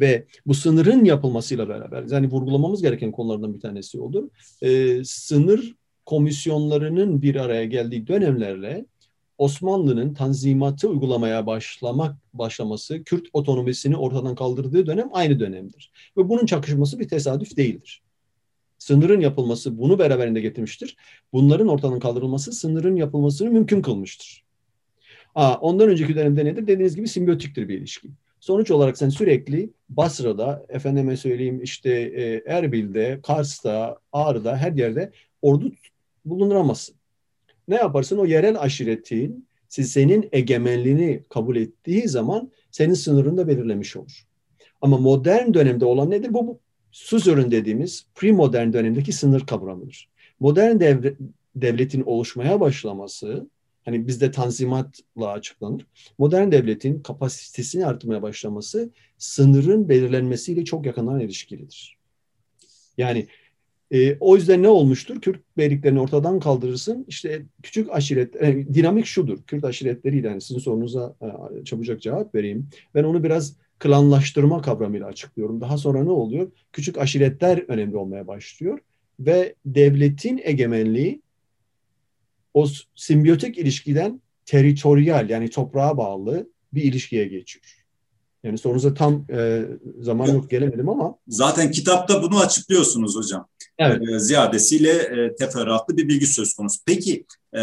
Ve 0.00 0.24
bu 0.46 0.54
sınırın 0.54 1.04
yapılmasıyla 1.04 1.68
beraber, 1.68 2.04
yani 2.10 2.30
vurgulamamız 2.30 2.82
gereken 2.82 3.12
konulardan 3.12 3.54
bir 3.54 3.60
tanesi 3.60 4.00
olur. 4.00 4.28
E, 4.62 5.00
sınır 5.04 5.74
komisyonlarının 6.06 7.22
bir 7.22 7.36
araya 7.36 7.64
geldiği 7.64 8.06
dönemlerle 8.06 8.86
Osmanlı'nın 9.38 10.14
tanzimatı 10.14 10.88
uygulamaya 10.88 11.46
başlamak 11.46 12.16
başlaması, 12.32 13.04
Kürt 13.04 13.26
otonomisini 13.32 13.96
ortadan 13.96 14.34
kaldırdığı 14.34 14.86
dönem 14.86 15.08
aynı 15.12 15.40
dönemdir. 15.40 15.92
Ve 16.16 16.28
bunun 16.28 16.46
çakışması 16.46 16.98
bir 16.98 17.08
tesadüf 17.08 17.56
değildir. 17.56 18.02
Sınırın 18.78 19.20
yapılması 19.20 19.78
bunu 19.78 19.98
beraberinde 19.98 20.40
getirmiştir. 20.40 20.96
Bunların 21.32 21.68
ortadan 21.68 21.98
kaldırılması 21.98 22.52
sınırın 22.52 22.96
yapılmasını 22.96 23.50
mümkün 23.50 23.82
kılmıştır. 23.82 24.44
Aa, 25.34 25.54
ondan 25.54 25.88
önceki 25.88 26.14
dönemde 26.14 26.44
nedir? 26.44 26.66
Dediğiniz 26.66 26.96
gibi 26.96 27.08
simbiyotiktir 27.08 27.68
bir 27.68 27.78
ilişki. 27.78 28.08
Sonuç 28.44 28.70
olarak 28.70 28.98
sen 28.98 29.08
sürekli 29.08 29.70
Basra'da, 29.88 30.66
efendime 30.68 31.16
söyleyeyim 31.16 31.62
işte 31.62 31.90
e, 31.90 32.42
Erbil'de, 32.46 33.20
Kars'ta, 33.22 33.98
Ağrı'da 34.12 34.56
her 34.56 34.72
yerde 34.72 35.12
ordu 35.42 35.72
bulunduramazsın. 36.24 36.94
Ne 37.68 37.74
yaparsın? 37.74 38.18
O 38.18 38.26
yerel 38.26 38.60
aşiretin 38.60 39.48
senin 39.68 40.28
egemenliğini 40.32 41.22
kabul 41.28 41.56
ettiği 41.56 42.08
zaman 42.08 42.50
senin 42.70 42.94
sınırını 42.94 43.36
da 43.36 43.48
belirlemiş 43.48 43.96
olur. 43.96 44.26
Ama 44.80 44.98
modern 44.98 45.54
dönemde 45.54 45.84
olan 45.84 46.10
nedir? 46.10 46.34
Bu, 46.34 46.46
bu 46.46 46.58
Suzer'ın 46.92 47.50
dediğimiz 47.50 48.06
pre-modern 48.14 48.72
dönemdeki 48.72 49.12
sınır 49.12 49.46
kavramıdır. 49.46 50.08
Modern 50.40 50.80
devre, 50.80 51.14
devletin 51.56 52.02
oluşmaya 52.02 52.60
başlaması 52.60 53.46
hani 53.84 54.06
bizde 54.06 54.30
tanzimatla 54.30 55.30
açıklanır. 55.30 55.86
Modern 56.18 56.52
devletin 56.52 57.02
kapasitesini 57.02 57.86
artmaya 57.86 58.22
başlaması 58.22 58.90
sınırın 59.18 59.88
belirlenmesiyle 59.88 60.64
çok 60.64 60.86
yakından 60.86 61.20
ilişkilidir. 61.20 61.98
Yani 62.98 63.26
e, 63.90 64.16
o 64.20 64.36
yüzden 64.36 64.62
ne 64.62 64.68
olmuştur? 64.68 65.20
Kürt 65.20 65.40
beyliklerini 65.56 66.00
ortadan 66.00 66.40
kaldırırsın. 66.40 67.04
İşte 67.08 67.42
küçük 67.62 67.90
aşiret, 67.90 68.42
e, 68.42 68.74
dinamik 68.74 69.06
şudur. 69.06 69.42
Kürt 69.46 69.64
aşiretleriyle 69.64 70.28
yani 70.28 70.40
sizin 70.40 70.60
sorunuza 70.60 71.16
e, 71.22 71.64
çabucak 71.64 72.02
cevap 72.02 72.34
vereyim. 72.34 72.68
Ben 72.94 73.04
onu 73.04 73.24
biraz 73.24 73.56
klanlaştırma 73.78 74.62
kavramıyla 74.62 75.06
açıklıyorum. 75.06 75.60
Daha 75.60 75.78
sonra 75.78 76.04
ne 76.04 76.10
oluyor? 76.10 76.50
Küçük 76.72 76.98
aşiretler 76.98 77.64
önemli 77.68 77.96
olmaya 77.96 78.26
başlıyor 78.26 78.78
ve 79.20 79.54
devletin 79.66 80.40
egemenliği 80.44 81.22
o 82.54 82.66
simbiyotik 82.94 83.58
ilişkiden 83.58 84.20
teritoryal 84.46 85.30
yani 85.30 85.50
toprağa 85.50 85.96
bağlı 85.96 86.50
bir 86.72 86.82
ilişkiye 86.82 87.24
geçiyor. 87.24 87.64
Yani 88.44 88.58
sorunuza 88.58 88.94
tam 88.94 89.26
e, 89.32 89.64
zaman 90.00 90.26
yok 90.26 90.50
gelemedim 90.50 90.88
ama. 90.88 91.16
Zaten 91.28 91.70
kitapta 91.70 92.22
bunu 92.22 92.40
açıklıyorsunuz 92.40 93.16
hocam. 93.16 93.48
Evet. 93.78 94.02
E, 94.08 94.18
ziyadesiyle 94.18 94.90
e, 94.90 95.34
teferruatlı 95.34 95.96
bir 95.96 96.08
bilgi 96.08 96.26
söz 96.26 96.54
konusu. 96.54 96.78
Peki 96.86 97.24
e, 97.56 97.60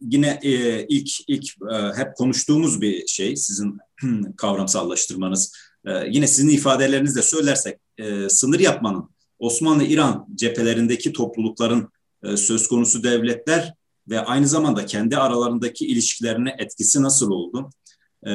yine 0.00 0.38
e, 0.42 0.82
ilk 0.86 1.08
ilk 1.28 1.44
e, 1.72 1.96
hep 1.96 2.14
konuştuğumuz 2.16 2.80
bir 2.80 3.06
şey 3.06 3.36
sizin 3.36 3.78
kavramsallaştırmanız. 4.36 5.52
E, 5.86 5.90
yine 6.10 6.26
sizin 6.26 6.48
ifadelerinizle 6.48 7.22
söylersek 7.22 7.78
e, 7.98 8.28
sınır 8.28 8.60
yapmanın 8.60 9.10
Osmanlı-İran 9.38 10.26
cephelerindeki 10.34 11.12
toplulukların 11.12 11.88
e, 12.22 12.36
söz 12.36 12.68
konusu 12.68 13.02
devletler 13.02 13.74
ve 14.08 14.20
aynı 14.20 14.48
zamanda 14.48 14.86
kendi 14.86 15.16
aralarındaki 15.16 15.86
ilişkilerine 15.86 16.56
etkisi 16.58 17.02
nasıl 17.02 17.30
oldu? 17.30 17.70
E, 18.22 18.32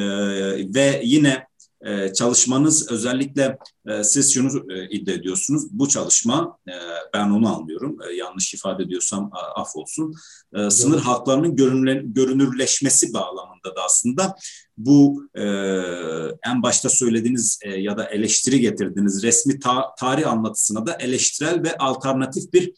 ve 0.74 1.00
yine 1.04 1.50
e, 1.84 2.12
çalışmanız 2.12 2.90
özellikle 2.92 3.58
e, 3.88 4.04
siz 4.04 4.34
şunu 4.34 4.72
e, 4.72 4.88
iddia 4.88 5.14
ediyorsunuz. 5.14 5.62
Bu 5.70 5.88
çalışma 5.88 6.58
e, 6.68 6.74
ben 7.14 7.30
onu 7.30 7.56
anlıyorum. 7.56 7.96
E, 8.10 8.14
yanlış 8.14 8.54
ifade 8.54 8.82
ediyorsam 8.82 9.30
af 9.56 9.76
olsun. 9.76 10.14
E, 10.54 10.70
sınır 10.70 11.00
haklarının 11.00 11.56
görünür, 11.56 12.00
görünürleşmesi 12.04 13.14
bağlamında 13.14 13.76
da 13.76 13.84
aslında 13.84 14.36
bu 14.76 15.28
e, 15.34 15.44
en 16.46 16.62
başta 16.62 16.88
söylediğiniz 16.88 17.58
e, 17.62 17.70
ya 17.70 17.98
da 17.98 18.04
eleştiri 18.04 18.60
getirdiğiniz 18.60 19.22
resmi 19.22 19.60
ta, 19.60 19.94
tarih 19.98 20.28
anlatısına 20.28 20.86
da 20.86 20.94
eleştirel 20.94 21.62
ve 21.62 21.76
alternatif 21.78 22.52
bir 22.52 22.72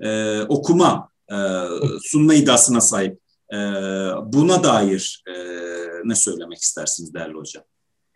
e, 0.00 0.40
okuma 0.42 1.13
e, 1.30 1.36
sunma 2.02 2.34
iddiasına 2.34 2.80
sahip. 2.80 3.18
E, 3.52 3.56
buna 4.32 4.64
dair 4.64 5.24
e, 5.28 5.32
ne 6.04 6.14
söylemek 6.14 6.58
istersiniz 6.58 7.14
değerli 7.14 7.34
hocam? 7.34 7.64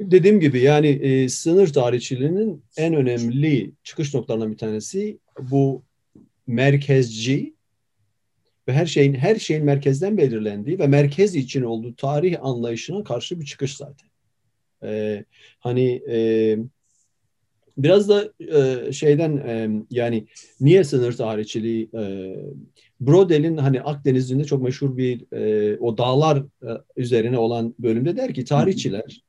Dediğim 0.00 0.40
gibi 0.40 0.60
yani 0.60 0.88
e, 0.88 1.28
sınır 1.28 1.72
tarihçiliğinin 1.72 2.64
en 2.76 2.94
önemli 2.94 3.72
çıkış 3.84 4.14
noktalarından 4.14 4.52
bir 4.52 4.58
tanesi 4.58 5.18
bu 5.40 5.82
merkezci 6.46 7.54
ve 8.68 8.72
her 8.72 8.86
şeyin 8.86 9.14
her 9.14 9.36
şeyin 9.36 9.64
merkezden 9.64 10.16
belirlendiği 10.16 10.78
ve 10.78 10.86
merkez 10.86 11.34
için 11.34 11.62
olduğu 11.62 11.94
tarih 11.94 12.36
anlayışına 12.40 13.04
karşı 13.04 13.40
bir 13.40 13.46
çıkış 13.46 13.76
zaten. 13.76 14.08
E, 14.82 15.24
hani 15.58 16.02
e, 16.10 16.58
biraz 17.78 18.08
da 18.08 18.32
e, 18.40 18.92
şeyden 18.92 19.36
e, 19.36 19.70
yani 19.90 20.26
niye 20.60 20.84
sınır 20.84 21.12
tarihçiliği 21.12 21.90
e, 21.94 22.34
Brodel'in 23.00 23.56
hani 23.56 23.82
Akdeniz'inde 23.82 24.44
çok 24.44 24.62
meşhur 24.62 24.96
bir 24.96 25.32
e, 25.32 25.78
o 25.78 25.98
dağlar 25.98 26.38
e, 26.38 26.68
üzerine 26.96 27.38
olan 27.38 27.74
bölümde 27.78 28.16
der 28.16 28.34
ki 28.34 28.44
tarihçiler 28.44 29.22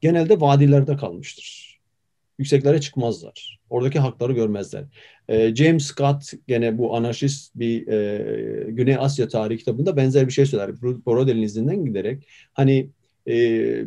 genelde 0.00 0.40
vadilerde 0.40 0.96
kalmıştır. 0.96 1.78
yükseklere 2.38 2.80
çıkmazlar. 2.80 3.58
Oradaki 3.70 3.98
hakları 3.98 4.32
görmezler. 4.32 4.84
E, 5.28 5.54
James 5.54 5.84
Scott 5.84 6.32
gene 6.48 6.78
bu 6.78 6.96
anarşist 6.96 7.54
bir 7.54 7.86
e, 7.88 8.70
Güney 8.70 8.96
Asya 8.96 9.28
tarihi 9.28 9.58
kitabında 9.58 9.96
benzer 9.96 10.26
bir 10.26 10.32
şey 10.32 10.46
söyler. 10.46 10.82
Brodel'in 10.82 11.42
izinden 11.42 11.84
giderek 11.84 12.28
hani 12.52 12.88
e, 13.28 13.84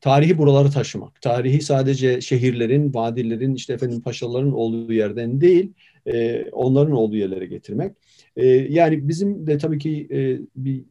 tarihi 0.00 0.38
buraları 0.38 0.70
taşımak. 0.70 1.22
Tarihi 1.22 1.60
sadece 1.60 2.20
şehirlerin, 2.20 2.94
vadilerin, 2.94 3.54
işte 3.54 3.72
efendim 3.72 4.00
paşaların 4.00 4.52
olduğu 4.52 4.92
yerden 4.92 5.40
değil, 5.40 5.72
e, 6.06 6.46
onların 6.52 6.92
olduğu 6.92 7.16
yerlere 7.16 7.46
getirmek. 7.46 7.96
E, 8.36 8.46
yani 8.46 9.08
bizim 9.08 9.46
de 9.46 9.58
tabii 9.58 9.78
ki 9.78 10.08
e, 10.10 10.18
bir 10.56 10.84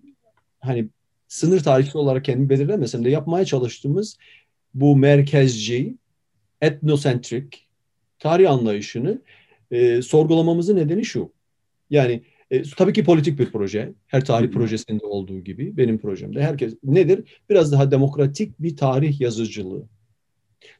hani 0.60 0.90
sınır 1.28 1.60
tarihi 1.60 1.98
olarak 1.98 2.26
kendimi 2.26 2.50
belirlemesem 2.50 3.06
de 3.06 3.10
yapmaya 3.10 3.46
çalıştığımız 3.46 4.18
bu 4.74 4.96
merkezci, 4.96 5.98
etnosentrik 6.62 7.68
tarih 8.20 8.52
anlayışını 8.52 9.22
e, 9.72 10.02
sorgulamamızın 10.02 10.76
nedeni 10.76 11.06
şu. 11.06 11.32
Yani 11.90 12.24
e, 12.52 12.64
tabii 12.64 12.94
ki 12.94 13.04
politik 13.04 13.40
bir 13.40 13.52
proje. 13.52 13.94
Her 14.08 14.26
tarih 14.26 14.52
projesinde 14.52 15.06
olduğu 15.06 15.40
gibi 15.40 15.78
benim 15.78 15.98
projemde. 15.98 16.44
Herkes 16.44 16.74
nedir? 16.84 17.24
Biraz 17.50 17.72
daha 17.72 17.92
demokratik 17.92 18.60
bir 18.60 18.78
tarih 18.78 19.22
yazıcılığı. 19.22 19.86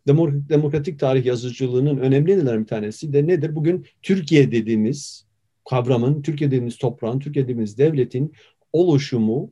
Demokratik 0.08 1.00
tarih 1.00 1.26
yazıcılığının 1.26 1.98
önemli 1.98 2.32
nedenlerinden 2.32 2.62
bir 2.62 2.68
tanesi 2.68 3.14
de 3.14 3.28
nedir? 3.28 3.56
Bugün 3.56 3.86
Türkiye 4.02 4.52
dediğimiz 4.52 5.26
kavramın, 5.70 6.22
Türkiye 6.22 6.48
dediğimiz 6.50 6.78
toprağın, 6.78 7.20
Türkiye 7.20 7.44
dediğimiz 7.44 7.78
devletin 7.78 8.34
oluşumu 8.74 9.52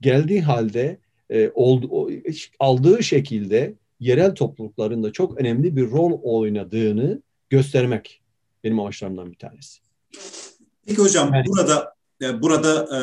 geldiği 0.00 0.42
halde 0.42 0.98
e, 1.30 1.50
oldu, 1.54 2.10
aldığı 2.58 3.02
şekilde 3.02 3.74
yerel 4.00 4.34
topluluklarında 4.34 5.12
çok 5.12 5.40
önemli 5.40 5.76
bir 5.76 5.90
rol 5.90 6.20
oynadığını 6.22 7.22
göstermek 7.50 8.22
benim 8.64 8.80
amaçlarımdan 8.80 9.30
bir 9.30 9.38
tanesi. 9.38 9.80
Peki 10.86 11.02
hocam 11.02 11.34
yani, 11.34 11.46
burada 11.46 11.95
e, 12.22 12.42
burada 12.42 12.88
e, 12.96 13.00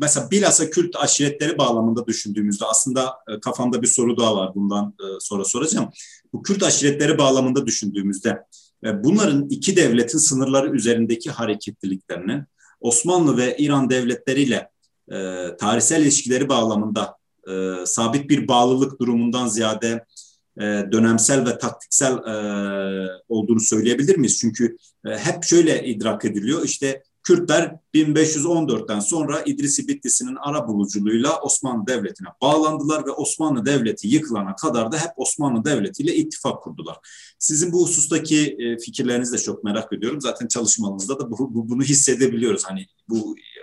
mesela 0.00 0.30
bilhassa 0.30 0.70
Kürt 0.70 0.96
aşiretleri 0.96 1.58
bağlamında 1.58 2.06
düşündüğümüzde 2.06 2.64
aslında 2.64 3.14
e, 3.28 3.40
kafamda 3.40 3.82
bir 3.82 3.86
soru 3.86 4.16
daha 4.16 4.36
var 4.36 4.54
bundan 4.54 4.94
sonra 5.20 5.44
soracağım. 5.44 5.88
Bu 6.32 6.42
Kürt 6.42 6.62
aşiretleri 6.62 7.18
bağlamında 7.18 7.66
düşündüğümüzde 7.66 8.42
bunların 8.84 9.48
iki 9.50 9.76
devletin 9.76 10.18
sınırları 10.18 10.70
üzerindeki 10.70 11.30
hareketliliklerini 11.30 12.44
Osmanlı 12.80 13.36
ve 13.36 13.56
İran 13.58 13.90
devletleriyle 13.90 14.70
tarihsel 15.58 16.02
ilişkileri 16.02 16.48
bağlamında 16.48 17.16
sabit 17.86 18.30
bir 18.30 18.48
bağlılık 18.48 19.00
durumundan 19.00 19.48
ziyade 19.48 20.04
dönemsel 20.92 21.46
ve 21.46 21.58
taktiksel 21.58 22.14
olduğunu 23.28 23.60
söyleyebilir 23.60 24.16
miyiz? 24.16 24.38
Çünkü 24.38 24.76
hep 25.04 25.44
şöyle 25.44 25.86
idrak 25.86 26.24
ediliyor 26.24 26.64
işte 26.64 27.02
Kürtler 27.26 27.78
1514'ten 27.94 29.00
sonra 29.00 29.42
İdrisi 29.46 29.88
Bitlisi'nin 29.88 30.36
ara 30.40 30.68
buluculuğuyla 30.68 31.40
Osmanlı 31.40 31.86
Devleti'ne 31.86 32.28
bağlandılar 32.42 33.06
ve 33.06 33.10
Osmanlı 33.10 33.66
Devleti 33.66 34.08
yıkılana 34.08 34.56
kadar 34.56 34.92
da 34.92 34.98
hep 34.98 35.10
Osmanlı 35.16 35.64
Devleti 35.64 36.02
ile 36.02 36.14
ittifak 36.14 36.62
kurdular. 36.62 36.96
Sizin 37.38 37.72
bu 37.72 37.82
husustaki 37.82 38.56
e, 38.58 38.78
fikirlerinizi 38.78 39.32
de 39.32 39.38
çok 39.38 39.64
merak 39.64 39.92
ediyorum. 39.92 40.20
Zaten 40.20 40.46
çalışmalarınızda 40.46 41.18
da 41.18 41.30
bu, 41.30 41.54
bu, 41.54 41.68
bunu 41.68 41.82
hissedebiliyoruz. 41.82 42.64
Hani 42.64 42.86
bu 43.08 43.36
e, 43.38 43.62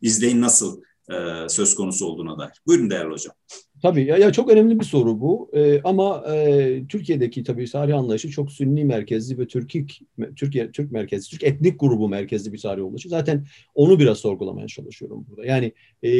izleyin 0.00 0.40
nasıl 0.40 0.82
e, 1.10 1.48
söz 1.48 1.74
konusu 1.74 2.06
olduğuna 2.06 2.38
dair. 2.38 2.62
Buyurun 2.66 2.90
değerli 2.90 3.12
hocam. 3.12 3.34
Tabii 3.82 4.04
ya, 4.04 4.16
ya 4.16 4.32
çok 4.32 4.50
önemli 4.50 4.80
bir 4.80 4.84
soru 4.84 5.20
bu 5.20 5.50
ee, 5.52 5.80
ama 5.84 6.24
e, 6.34 6.86
Türkiye'deki 6.88 7.44
tabii 7.44 7.70
tarih 7.70 7.96
anlayışı 7.96 8.30
çok 8.30 8.52
Sünni 8.52 8.84
merkezli 8.84 9.38
ve 9.38 9.46
Türkik 9.46 10.02
Türkiye 10.36 10.72
Türk 10.72 10.92
merkezli, 10.92 11.30
Türk 11.30 11.44
etnik 11.44 11.80
grubu 11.80 12.08
merkezli 12.08 12.52
bir 12.52 12.58
tarih 12.58 12.84
olduğu 12.84 12.98
zaten 13.08 13.46
onu 13.74 13.98
biraz 13.98 14.18
sorgulamaya 14.18 14.66
çalışıyorum 14.66 15.26
burada. 15.28 15.46
Yani 15.46 15.72
e, 16.04 16.10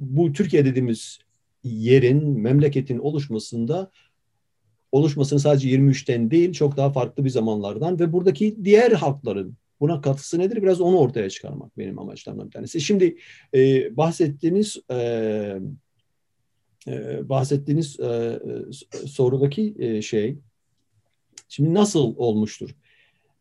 bu 0.00 0.32
Türkiye 0.32 0.64
dediğimiz 0.64 1.18
yerin, 1.64 2.40
memleketin 2.40 2.98
oluşmasında 2.98 3.90
oluşmasını 4.92 5.40
sadece 5.40 5.68
23'ten 5.68 6.30
değil 6.30 6.52
çok 6.52 6.76
daha 6.76 6.92
farklı 6.92 7.24
bir 7.24 7.30
zamanlardan 7.30 8.00
ve 8.00 8.12
buradaki 8.12 8.56
diğer 8.64 8.92
halkların 8.92 9.56
buna 9.80 10.00
katkısı 10.00 10.38
nedir? 10.38 10.62
Biraz 10.62 10.80
onu 10.80 10.98
ortaya 10.98 11.30
çıkarmak 11.30 11.78
benim 11.78 11.98
amaçlarımdan 11.98 12.46
bir 12.46 12.52
tanesi. 12.52 12.80
Şimdi 12.80 13.16
e, 13.54 13.96
bahsettiğiniz 13.96 14.76
e, 14.90 15.58
e, 16.86 17.28
bahsettiğiniz 17.28 18.00
e, 18.00 18.04
e, 18.04 18.72
sorudaki 19.06 19.74
e, 19.78 20.02
şey 20.02 20.36
şimdi 21.48 21.74
nasıl 21.74 22.14
olmuştur? 22.16 22.70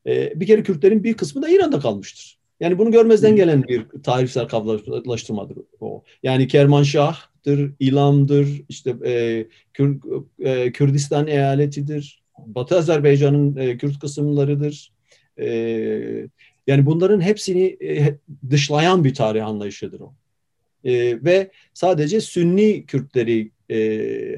E, 0.06 0.40
bir 0.40 0.48
kere 0.48 0.64
Kürtlerin 0.64 1.04
bir 1.04 1.14
kısmı 1.14 1.42
da 1.42 1.50
İran'da 1.50 1.80
kalmıştır. 1.80 2.38
Yani 2.60 2.78
bunu 2.78 2.92
görmezden 2.92 3.36
gelen 3.36 3.64
bir 3.64 3.86
tarihsel 4.04 4.48
kavramlaştırmadır 4.48 5.58
o. 5.80 6.04
Yani 6.24 6.48
Kermanşah'tır, 6.48 7.72
İlam'dır, 7.80 8.62
işte 8.70 8.96
e, 9.06 9.46
Kür, 9.74 10.00
e, 10.40 10.72
Kürdistan 10.72 11.28
eyaletidir, 11.28 12.24
Batı 12.38 12.78
Azerbaycan'ın 12.78 13.56
e, 13.56 13.78
Kürt 13.78 14.00
kısımlarıdır. 14.00 14.92
E, 15.40 15.48
yani 16.68 16.86
bunların 16.86 17.22
hepsini 17.22 17.78
e, 17.82 18.18
dışlayan 18.50 19.04
bir 19.04 19.14
tarih 19.14 19.48
anlayışıdır 19.48 20.00
o 20.00 20.14
e, 20.88 21.24
ve 21.24 21.52
sadece 21.74 22.22
Sünni 22.22 22.86
Kürtleri 22.86 23.52
e, 23.70 23.78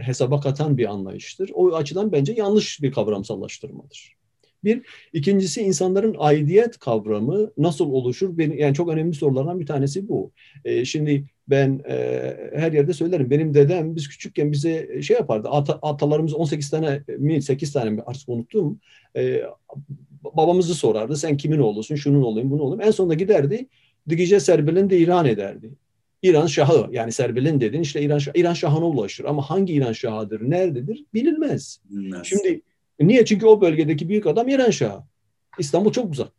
hesaba 0.02 0.40
katan 0.40 0.78
bir 0.78 0.86
anlayıştır. 0.86 1.52
O 1.54 1.76
açıdan 1.76 2.12
bence 2.12 2.34
yanlış 2.34 2.82
bir 2.82 2.92
kavramsallaştırmadır. 2.92 4.20
Bir, 4.64 4.82
ikincisi 5.14 5.62
insanların 5.62 6.16
aidiyet 6.20 6.80
kavramı 6.80 7.52
nasıl 7.58 7.86
oluşur? 7.86 8.38
Benim, 8.38 8.58
yani 8.58 8.76
çok 8.76 8.90
önemli 8.90 9.14
sorulardan 9.14 9.60
bir 9.60 9.66
tanesi 9.66 10.10
bu. 10.10 10.32
E, 10.66 10.86
şimdi 10.86 11.26
ben 11.48 11.82
e, 11.90 12.36
her 12.56 12.72
yerde 12.74 12.94
söylerim. 12.94 13.30
Benim 13.30 13.54
dedem 13.54 13.96
biz 13.96 14.10
küçükken 14.10 14.52
bize 14.52 15.02
şey 15.02 15.18
yapardı. 15.18 15.48
Ata, 15.50 15.80
atalarımız 15.82 16.34
18 16.34 16.70
tane 16.70 17.04
mi 17.18 17.42
8 17.42 17.74
tane 17.74 17.90
mi 17.90 18.02
artık 18.06 18.30
unuttum. 18.30 18.80
E, 19.16 19.42
babamızı 20.24 20.76
sorardı. 20.76 21.18
Sen 21.18 21.38
kimin 21.38 21.60
oğlusun? 21.60 21.96
Şunun 21.96 22.22
olayım, 22.22 22.52
bunun 22.52 22.62
olayım. 22.62 22.82
En 22.82 22.92
sonunda 22.92 23.14
giderdi. 23.14 23.68
Digice 24.10 24.40
Serbel'in 24.40 24.90
de 24.90 24.98
ilan 24.98 25.26
ederdi. 25.26 25.70
İran 26.24 26.48
Şahı 26.48 26.88
yani 26.92 27.12
Serbil'in 27.12 27.62
dedin 27.62 27.82
işte 27.82 28.02
İran, 28.02 28.18
Şah, 28.18 28.32
İran 28.36 28.54
Şahı'na 28.54 28.86
ulaşır 28.86 29.26
ama 29.26 29.50
hangi 29.50 29.74
İran 29.74 29.94
Şahı'dır, 29.94 30.50
nerededir 30.50 31.06
bilinmez. 31.14 31.82
Bilmez. 31.90 32.28
Şimdi 32.28 32.62
niye? 33.00 33.26
Çünkü 33.26 33.46
o 33.46 33.62
bölgedeki 33.62 34.10
büyük 34.10 34.28
adam 34.28 34.48
İran 34.48 34.72
Şahı. 34.72 35.04
İstanbul 35.60 35.92
çok 35.92 36.12
uzak. 36.12 36.32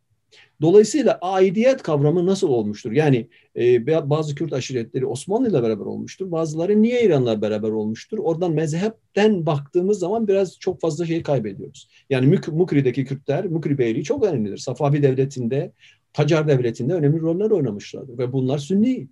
Dolayısıyla 0.61 1.19
aidiyet 1.23 1.83
kavramı 1.83 2.27
nasıl 2.27 2.49
olmuştur? 2.49 2.93
Yani 2.93 3.29
e, 3.57 3.87
bazı 3.87 4.35
Kürt 4.35 4.53
aşiretleri 4.53 5.07
Osmanlı 5.07 5.51
ile 5.51 5.63
beraber 5.63 5.85
olmuştur. 5.85 6.31
Bazıları 6.31 6.83
niye 6.83 7.03
İranlar 7.05 7.43
beraber 7.43 7.71
olmuştur? 7.71 8.19
Oradan 8.19 8.53
mezhepten 8.53 9.47
baktığımız 9.47 9.99
zaman 9.99 10.29
biraz 10.29 10.59
çok 10.59 10.81
fazla 10.81 11.07
şey 11.07 11.23
kaybediyoruz. 11.23 11.89
Yani 12.11 12.27
Mük 12.27 12.49
Mukri'deki 12.49 13.05
Kürtler, 13.05 13.47
Mukri 13.47 13.79
Beyliği 13.79 14.05
çok 14.05 14.25
önemlidir. 14.25 14.59
Safavi 14.59 15.03
Devleti'nde, 15.03 15.73
Tacar 16.13 16.49
Devleti'nde 16.49 16.95
önemli 16.95 17.21
roller 17.21 17.51
oynamışlardır. 17.51 18.19
Ve 18.19 18.33
bunlar 18.33 18.59
Sünni 18.59 19.09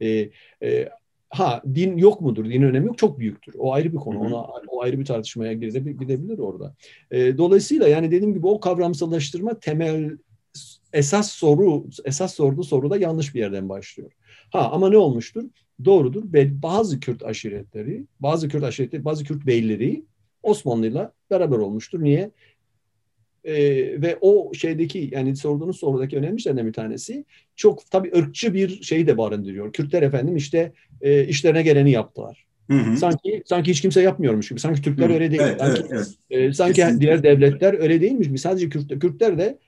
e, 0.00 0.30
e, 0.62 0.88
ha 1.30 1.62
din 1.74 1.96
yok 1.96 2.20
mudur? 2.20 2.44
Din 2.44 2.62
önemi 2.62 2.86
yok. 2.86 2.98
Çok 2.98 3.18
büyüktür. 3.18 3.54
O 3.58 3.72
ayrı 3.72 3.92
bir 3.92 3.98
konu. 3.98 4.20
Ona 4.20 4.36
o 4.68 4.82
ayrı 4.82 4.98
bir 4.98 5.04
tartışmaya 5.04 5.52
gidebilir 5.52 6.38
orada. 6.38 6.74
E, 7.10 7.38
dolayısıyla 7.38 7.88
yani 7.88 8.10
dediğim 8.10 8.34
gibi 8.34 8.46
o 8.46 8.60
kavramsallaştırma 8.60 9.60
temel 9.60 10.18
esas 10.92 11.30
soru 11.30 11.84
esas 12.04 12.34
sorduğu 12.34 12.64
soruda 12.64 12.96
yanlış 12.96 13.34
bir 13.34 13.40
yerden 13.40 13.68
başlıyor. 13.68 14.12
Ha 14.50 14.70
ama 14.72 14.90
ne 14.90 14.96
olmuştur? 14.96 15.44
Doğrudur. 15.84 16.22
Bazı 16.62 17.00
Kürt 17.00 17.24
aşiretleri, 17.24 18.04
bazı 18.20 18.48
Kürt 18.48 18.64
aşiretleri, 18.64 19.04
bazı 19.04 19.24
Kürt 19.24 19.46
beyleri 19.46 20.04
Osmanlı'yla 20.42 21.12
beraber 21.30 21.56
olmuştur. 21.56 22.02
Niye? 22.02 22.30
E, 23.44 23.54
ve 24.02 24.18
o 24.20 24.54
şeydeki 24.54 25.08
yani 25.12 25.36
sorduğunuz 25.36 25.76
sorudaki 25.76 26.16
önemli 26.16 26.40
şeylerden 26.40 26.66
bir 26.66 26.72
tanesi 26.72 27.24
çok 27.56 27.90
tabii 27.90 28.12
ırkçı 28.16 28.54
bir 28.54 28.82
şey 28.82 29.06
de 29.06 29.18
barındırıyor. 29.18 29.72
Kürtler 29.72 30.02
efendim 30.02 30.36
işte 30.36 30.72
e, 31.00 31.24
işlerine 31.24 31.62
geleni 31.62 31.90
yaptılar. 31.90 32.46
Hı 32.70 32.78
hı. 32.78 32.96
Sanki 32.96 33.42
sanki 33.46 33.70
hiç 33.70 33.80
kimse 33.80 34.02
yapmıyormuş 34.02 34.48
gibi. 34.48 34.60
Sanki 34.60 34.82
Türkler 34.82 35.10
hı. 35.10 35.14
öyle 35.14 35.30
değil. 35.30 35.42
Evet, 35.44 35.60
sanki, 35.60 35.82
evet, 35.90 36.08
evet. 36.30 36.48
E, 36.50 36.52
sanki 36.52 36.74
Kesinlikle. 36.74 37.00
diğer 37.00 37.22
devletler 37.22 37.80
öyle 37.80 38.00
değilmiş 38.00 38.28
gibi. 38.28 38.38
Sadece 38.38 38.68
Kürt, 38.68 39.00
Kürtler 39.00 39.38
de 39.38 39.58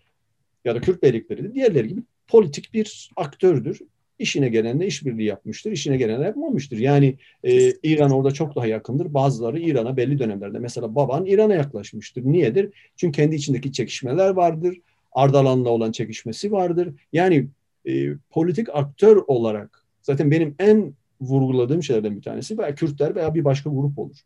ya 0.65 0.75
da 0.75 0.81
Kürt 0.81 1.03
beylikleri 1.03 1.45
de 1.45 1.55
diğerleri 1.55 1.89
gibi 1.89 2.01
politik 2.29 2.75
bir 2.75 3.11
aktördür 3.17 3.81
işine 4.21 4.49
gelenle 4.49 4.87
işbirliği 4.87 5.27
yapmıştır, 5.27 5.73
işine 5.73 5.97
gelenle 5.97 6.25
yapmamıştır. 6.25 6.79
Yani 6.79 7.17
e, 7.45 7.71
İran 7.71 8.11
orada 8.11 8.31
çok 8.31 8.57
daha 8.57 8.67
yakındır. 8.67 9.15
Bazıları 9.15 9.61
İran'a 9.61 9.97
belli 9.97 10.19
dönemlerde 10.19 10.59
mesela 10.59 10.95
baban 10.95 11.27
İran'a 11.27 11.55
yaklaşmıştır. 11.55 12.25
Niyedir? 12.25 12.73
Çünkü 12.97 13.17
kendi 13.17 13.37
içindeki 13.37 13.73
çekişmeler 13.73 14.31
vardır. 14.31 14.79
Ardalan'la 15.13 15.69
olan 15.69 15.93
çekişmesi 15.93 16.53
vardır. 16.53 16.95
Yani 17.13 17.49
e, 17.89 18.15
politik 18.31 18.69
aktör 18.73 19.17
olarak 19.27 19.85
zaten 20.03 20.31
benim 20.31 20.55
en 20.59 20.95
vurguladığım 21.21 21.83
şeylerden 21.83 22.17
bir 22.17 22.23
tanesi 22.23 22.59
veya 22.59 22.75
Kürtler 22.75 23.15
veya 23.15 23.35
bir 23.35 23.45
başka 23.45 23.71
grup 23.71 23.99
olur. 23.99 24.17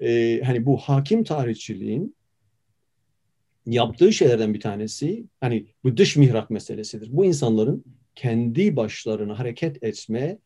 e, 0.00 0.40
hani 0.44 0.66
bu 0.66 0.76
hakim 0.76 1.24
tarihçiliğin 1.24 2.14
yaptığı 3.66 4.12
şeylerden 4.12 4.54
bir 4.54 4.60
tanesi 4.60 5.24
hani 5.40 5.66
bu 5.84 5.96
dış 5.96 6.16
mihrak 6.16 6.50
meselesidir. 6.50 7.08
Bu 7.12 7.24
insanların 7.24 7.84
kendi 8.20 8.76
başlarına 8.76 9.38
hareket 9.38 9.82
etme 9.84 10.38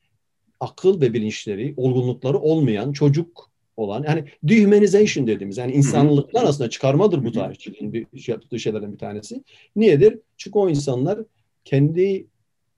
akıl 0.61 1.01
ve 1.01 1.13
bilinçleri, 1.13 1.75
olgunlukları 1.77 2.39
olmayan 2.39 2.93
çocuk 2.93 3.51
olan 3.77 4.05
yani 4.09 4.25
dehumanization 4.43 5.27
dediğimiz 5.27 5.57
yani 5.57 5.73
insanlıktan 5.73 6.47
aslında 6.47 6.71
çıkarmadır 6.71 7.25
bu 7.25 7.33
tarihçiliğin 7.33 7.93
bir 7.93 8.21
şey 8.21 8.33
yaptığı 8.33 8.59
şeylerden 8.61 8.93
bir 8.93 8.99
tanesi. 8.99 9.45
Niyedir? 9.77 10.19
Çünkü 10.37 10.59
o 10.59 10.71
insanlar 10.71 11.19
kendi 11.65 12.27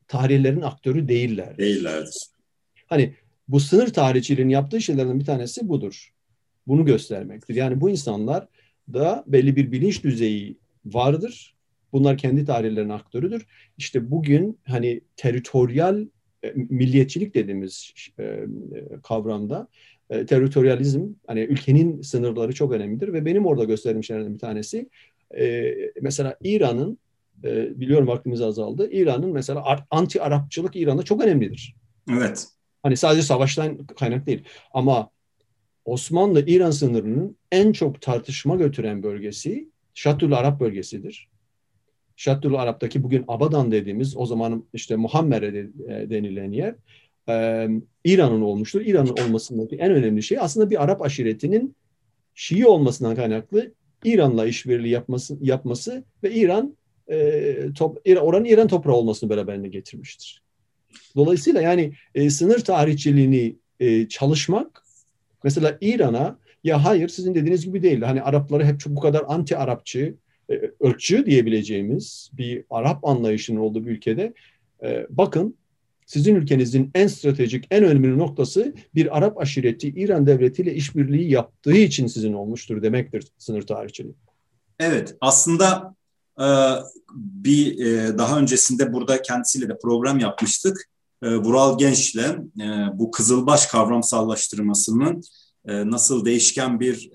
tarihlerin 0.08 0.60
aktörü 0.60 1.08
değiller. 1.08 1.58
Değillerdir. 1.58 2.16
Hani 2.86 3.14
bu 3.48 3.60
sınır 3.60 3.92
tarihçiliğinin 3.92 4.52
yaptığı 4.52 4.80
şeylerden 4.80 5.20
bir 5.20 5.24
tanesi 5.24 5.68
budur. 5.68 6.12
Bunu 6.66 6.84
göstermektir. 6.84 7.54
Yani 7.54 7.80
bu 7.80 7.90
insanlar 7.90 8.48
da 8.92 9.24
belli 9.26 9.56
bir 9.56 9.72
bilinç 9.72 10.04
düzeyi 10.04 10.56
vardır. 10.84 11.55
Bunlar 11.92 12.18
kendi 12.18 12.44
tarihlerinin 12.44 12.90
aktörüdür. 12.90 13.46
İşte 13.78 14.10
bugün 14.10 14.58
hani 14.64 15.00
teritoryal 15.16 16.06
e, 16.44 16.52
milliyetçilik 16.54 17.34
dediğimiz 17.34 17.92
e, 18.18 18.46
kavramda 19.02 19.68
e, 20.10 20.26
teritoryalizm 20.26 21.04
hani 21.26 21.40
ülkenin 21.40 22.02
sınırları 22.02 22.54
çok 22.54 22.72
önemlidir 22.72 23.12
ve 23.12 23.24
benim 23.24 23.46
orada 23.46 23.64
gösterdiğim 23.64 24.04
şeylerden 24.04 24.34
bir 24.34 24.38
tanesi 24.38 24.88
mesela 26.02 26.36
İran'ın 26.42 26.98
biliyorum 27.76 28.06
vaktimiz 28.08 28.42
azaldı. 28.42 28.90
İran'ın 28.90 29.32
mesela 29.32 29.86
anti 29.90 30.22
Arapçılık 30.22 30.76
İran'da 30.76 31.02
çok 31.02 31.24
önemlidir. 31.24 31.74
Evet. 32.10 32.48
Hani 32.82 32.96
sadece 32.96 33.22
savaştan 33.22 33.86
kaynak 33.86 34.26
değil 34.26 34.44
ama 34.72 35.10
Osmanlı-İran 35.84 36.70
sınırının 36.70 37.36
en 37.52 37.72
çok 37.72 38.02
tartışma 38.02 38.56
götüren 38.56 39.02
bölgesi 39.02 39.68
Şatul 39.94 40.32
Arap 40.32 40.60
bölgesidir. 40.60 41.28
Şatul 42.16 42.54
Arap'taki 42.54 43.02
bugün 43.02 43.24
Abadan 43.28 43.72
dediğimiz 43.72 44.16
o 44.16 44.26
zaman 44.26 44.64
işte 44.72 44.96
Muhammere 44.96 45.52
denilen 46.10 46.52
yer 46.52 46.74
e, 47.28 47.68
İran'ın 48.04 48.42
olmuştur. 48.42 48.80
İran'ın 48.80 49.16
olmasındaki 49.24 49.76
en 49.76 49.90
önemli 49.90 50.22
şey 50.22 50.38
aslında 50.40 50.70
bir 50.70 50.84
Arap 50.84 51.02
aşiretinin 51.02 51.76
Şii 52.34 52.66
olmasından 52.66 53.16
kaynaklı 53.16 53.72
İran'la 54.04 54.46
işbirliği 54.46 54.90
yapması, 54.90 55.38
yapması 55.40 56.04
ve 56.22 56.34
İran 56.34 56.76
e, 57.10 57.72
top, 57.76 57.98
oranın 58.20 58.44
İran 58.44 58.68
toprağı 58.68 58.94
olmasını 58.94 59.30
beraberinde 59.30 59.68
getirmiştir. 59.68 60.42
Dolayısıyla 61.16 61.60
yani 61.62 61.92
e, 62.14 62.30
sınır 62.30 62.58
tarihçiliğini 62.58 63.56
e, 63.80 64.08
çalışmak 64.08 64.82
mesela 65.44 65.78
İran'a 65.80 66.38
ya 66.64 66.84
hayır 66.84 67.08
sizin 67.08 67.34
dediğiniz 67.34 67.64
gibi 67.64 67.82
değil. 67.82 68.02
Hani 68.02 68.22
Arapları 68.22 68.64
hep 68.64 68.80
bu 68.86 69.00
kadar 69.00 69.24
anti 69.28 69.56
Arapçı, 69.56 69.98
e, 69.98 70.14
ırkçı 70.84 71.26
diyebileceğimiz 71.26 72.30
bir 72.32 72.64
Arap 72.70 73.04
anlayışının 73.04 73.60
olduğu 73.60 73.86
bir 73.86 73.90
ülkede 73.90 74.34
e, 74.82 75.06
bakın 75.10 75.54
sizin 76.06 76.34
ülkenizin 76.34 76.90
en 76.94 77.06
stratejik, 77.06 77.64
en 77.70 77.84
önemli 77.84 78.18
noktası 78.18 78.74
bir 78.94 79.16
Arap 79.16 79.40
aşireti 79.40 79.88
İran 79.88 80.26
devletiyle 80.26 80.74
işbirliği 80.74 81.30
yaptığı 81.30 81.76
için 81.76 82.06
sizin 82.06 82.32
olmuştur 82.32 82.82
demektir 82.82 83.24
sınır 83.38 83.62
tarihçiliği. 83.62 84.14
Evet, 84.80 85.16
aslında 85.20 85.94
e, 86.40 86.46
bir 87.14 87.86
e, 87.86 88.18
daha 88.18 88.38
öncesinde 88.38 88.92
burada 88.92 89.22
kendisiyle 89.22 89.68
de 89.68 89.78
program 89.82 90.18
yapmıştık. 90.18 90.90
E, 91.22 91.36
Vural 91.36 91.78
Genç'le 91.78 92.38
bu 92.94 93.10
Kızılbaş 93.10 93.66
kavramsallaştırmasının 93.66 95.22
nasıl 95.66 96.24
değişken 96.24 96.80
bir 96.80 97.10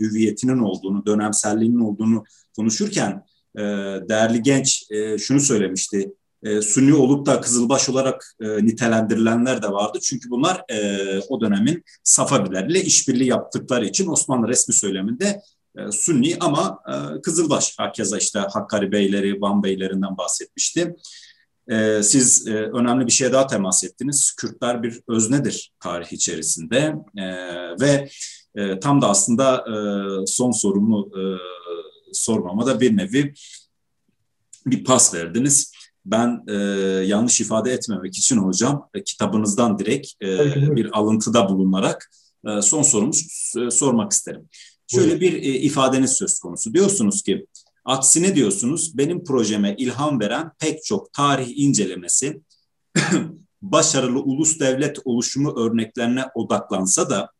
hüviyetinin 0.00 0.58
olduğunu, 0.58 1.06
dönemselliğinin 1.06 1.80
olduğunu 1.80 2.24
konuşurken 2.56 3.24
değerli 4.08 4.42
genç 4.42 4.84
şunu 5.18 5.40
söylemişti 5.40 6.12
e, 6.42 6.62
Sunni 6.62 6.94
olup 6.94 7.26
da 7.26 7.40
Kızılbaş 7.40 7.88
olarak 7.88 8.34
e, 8.40 8.66
nitelendirilenler 8.66 9.62
de 9.62 9.72
vardı. 9.72 9.98
Çünkü 10.02 10.30
bunlar 10.30 10.64
e, 10.68 11.20
o 11.28 11.40
dönemin 11.40 11.84
Safavilerle 12.04 12.82
işbirliği 12.82 13.28
yaptıkları 13.28 13.86
için 13.86 14.06
Osmanlı 14.08 14.48
resmi 14.48 14.74
söyleminde 14.74 15.40
e, 15.78 15.92
Sunni 15.92 16.36
ama 16.40 16.78
e, 16.88 17.20
Kızılbaş. 17.22 17.78
Hakeza 17.78 18.18
işte 18.18 18.38
Hakkari 18.38 18.92
Beyleri, 18.92 19.40
Van 19.40 19.62
Beylerinden 19.62 20.16
bahsetmişti. 20.16 20.96
E, 21.70 22.02
siz 22.02 22.48
e, 22.48 22.52
önemli 22.52 23.06
bir 23.06 23.12
şeye 23.12 23.32
daha 23.32 23.46
temas 23.46 23.84
ettiniz. 23.84 24.32
Kürtler 24.36 24.82
bir 24.82 25.00
öznedir 25.08 25.72
tarih 25.80 26.12
içerisinde 26.12 26.94
e, 27.16 27.24
ve 27.80 28.08
e, 28.54 28.80
tam 28.80 29.02
da 29.02 29.08
aslında 29.08 29.56
e, 29.56 29.74
son 30.26 30.50
sorumu 30.50 31.10
e, 31.16 31.22
sormama 32.12 32.66
da 32.66 32.80
bir 32.80 32.96
nevi 32.96 33.34
bir 34.66 34.84
pas 34.84 35.14
verdiniz 35.14 35.72
ben 36.06 36.44
e, 36.48 36.54
yanlış 37.06 37.40
ifade 37.40 37.72
etmemek 37.72 38.18
için 38.18 38.36
hocam 38.36 38.88
e, 38.94 39.04
kitabınızdan 39.04 39.78
direkt 39.78 40.08
e, 40.22 40.54
bir 40.76 40.98
alıntıda 40.98 41.48
bulunarak 41.48 42.10
e, 42.48 42.62
son 42.62 42.82
sorumu 42.82 43.12
e, 43.58 43.70
sormak 43.70 44.12
isterim. 44.12 44.48
Şöyle 44.86 45.20
bir 45.20 45.32
e, 45.32 45.46
ifadeniz 45.46 46.12
söz 46.12 46.38
konusu. 46.38 46.74
Diyorsunuz 46.74 47.22
ki 47.22 47.46
aksine 47.88 48.34
diyorsunuz 48.34 48.98
benim 48.98 49.24
projeme 49.24 49.74
ilham 49.78 50.20
veren 50.20 50.50
pek 50.58 50.84
çok 50.84 51.12
tarih 51.12 51.58
incelemesi 51.58 52.40
başarılı 53.62 54.20
ulus 54.20 54.60
devlet 54.60 54.98
oluşumu 55.04 55.60
örneklerine 55.60 56.24
odaklansa 56.34 57.10
da 57.10 57.30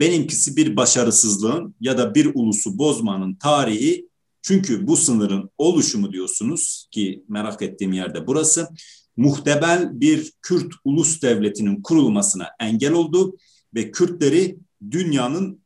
benimkisi 0.00 0.56
bir 0.56 0.76
başarısızlığın 0.76 1.74
ya 1.80 1.98
da 1.98 2.14
bir 2.14 2.30
ulusu 2.34 2.78
bozmanın 2.78 3.34
tarihi 3.34 4.08
çünkü 4.42 4.86
bu 4.86 4.96
sınırın 4.96 5.50
oluşumu 5.58 6.12
diyorsunuz 6.12 6.88
ki 6.90 7.24
merak 7.28 7.62
ettiğim 7.62 7.92
yerde 7.92 8.26
burası 8.26 8.68
muhtebel 9.16 10.00
bir 10.00 10.32
Kürt 10.42 10.72
ulus 10.84 11.22
devletinin 11.22 11.82
kurulmasına 11.82 12.48
engel 12.60 12.92
oldu 12.92 13.36
ve 13.74 13.90
Kürtleri 13.90 14.58
dünyanın 14.90 15.63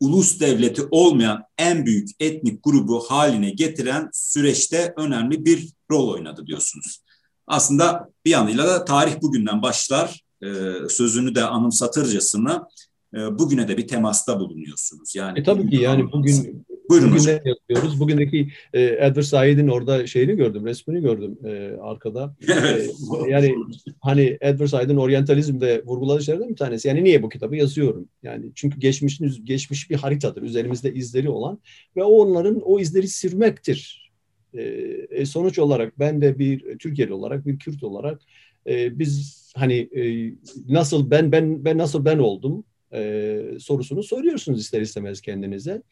ulus 0.00 0.40
devleti 0.40 0.82
olmayan 0.90 1.42
en 1.58 1.86
büyük 1.86 2.08
etnik 2.20 2.62
grubu 2.62 3.00
haline 3.00 3.50
getiren 3.50 4.08
süreçte 4.12 4.94
önemli 4.96 5.44
bir 5.44 5.68
rol 5.90 6.08
oynadı 6.08 6.46
diyorsunuz. 6.46 7.02
Aslında 7.46 8.08
bir 8.24 8.30
yanıyla 8.30 8.66
da 8.66 8.84
tarih 8.84 9.22
bugünden 9.22 9.62
başlar 9.62 10.20
e, 10.42 10.48
sözünü 10.88 11.34
de 11.34 11.44
anımsatırcasına 11.44 12.68
e, 13.14 13.38
bugüne 13.38 13.68
de 13.68 13.76
bir 13.76 13.88
temasta 13.88 14.40
bulunuyorsunuz. 14.40 15.14
Yani 15.14 15.38
e, 15.38 15.42
tabii 15.42 15.70
ki 15.70 15.76
yani 15.76 16.12
bugün 16.12 16.66
Buyurun 16.90 17.10
Bugün 17.10 17.20
hocam. 17.20 17.40
yazıyoruz. 17.44 18.00
Bugündeki 18.00 18.48
e, 18.72 18.82
Edward 18.82 19.22
Said'in 19.22 19.68
orada 19.68 20.06
şeyini 20.06 20.36
gördüm, 20.36 20.66
resmini 20.66 21.02
gördüm 21.02 21.38
e, 21.44 21.76
arkada. 21.80 22.36
Evet. 22.48 22.90
E, 23.26 23.30
yani 23.30 23.54
hani 24.00 24.38
Edward 24.40 24.68
Said'in 24.68 24.96
oryantalizmde 24.96 25.82
vurguladığı 25.84 26.24
şeylerden 26.24 26.48
bir 26.48 26.56
tanesi. 26.56 26.88
Yani 26.88 27.04
niye 27.04 27.22
bu 27.22 27.28
kitabı 27.28 27.56
yazıyorum? 27.56 28.08
Yani 28.22 28.52
çünkü 28.54 28.80
geçmişin 28.80 29.44
geçmiş 29.44 29.90
bir 29.90 29.96
haritadır. 29.96 30.42
Üzerimizde 30.42 30.94
izleri 30.94 31.28
olan 31.28 31.58
ve 31.96 32.04
onların 32.04 32.60
o 32.60 32.80
izleri 32.80 33.08
sürmektir. 33.08 34.10
E, 34.54 34.62
e, 35.10 35.26
sonuç 35.26 35.58
olarak 35.58 35.98
ben 35.98 36.20
de 36.20 36.38
bir 36.38 36.78
Türkiye'li 36.78 37.12
olarak, 37.12 37.46
bir 37.46 37.58
Kürt 37.58 37.82
olarak 37.82 38.20
e, 38.66 38.98
biz 38.98 39.46
hani 39.56 39.74
e, 39.74 40.32
nasıl 40.68 41.10
ben 41.10 41.32
ben 41.32 41.64
ben 41.64 41.78
nasıl 41.78 42.04
ben 42.04 42.18
oldum 42.18 42.64
e, 42.92 43.42
sorusunu 43.60 44.02
soruyorsunuz 44.02 44.60
ister 44.60 44.80
istemez 44.80 45.20
kendinize. 45.20 45.82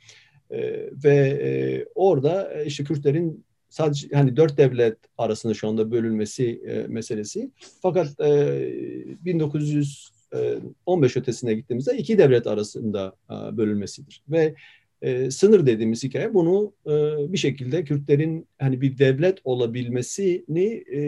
E, 0.51 0.61
ve 1.05 1.17
e, 1.17 1.51
orada 1.95 2.55
e, 2.55 2.67
işte 2.67 2.85
Kürtlerin 2.85 3.45
sadece 3.69 4.09
hani 4.13 4.37
dört 4.37 4.59
devlet 4.59 4.99
arasında 5.19 5.55
şu 5.55 5.69
anda 5.69 5.91
bölünmesi 5.91 6.63
e, 6.67 6.87
meselesi. 6.87 7.51
Fakat 7.83 8.21
e, 8.21 9.25
1915 9.25 11.17
ötesine 11.17 11.55
gittiğimizde 11.55 11.97
iki 11.97 12.19
devlet 12.19 12.47
arasında 12.47 13.17
e, 13.31 13.57
bölünmesidir. 13.57 14.23
Ve 14.29 14.55
e, 15.03 15.31
sınır 15.31 15.67
dediğimiz 15.67 16.05
hikaye 16.05 16.35
bunu 16.35 16.73
e, 16.87 16.93
bir 17.33 17.39
şekilde 17.39 17.85
Kürtlerin 17.85 18.49
hani 18.59 18.81
bir 18.81 18.99
devlet 18.99 19.39
olabilmesini 19.45 20.85
e, 20.93 21.01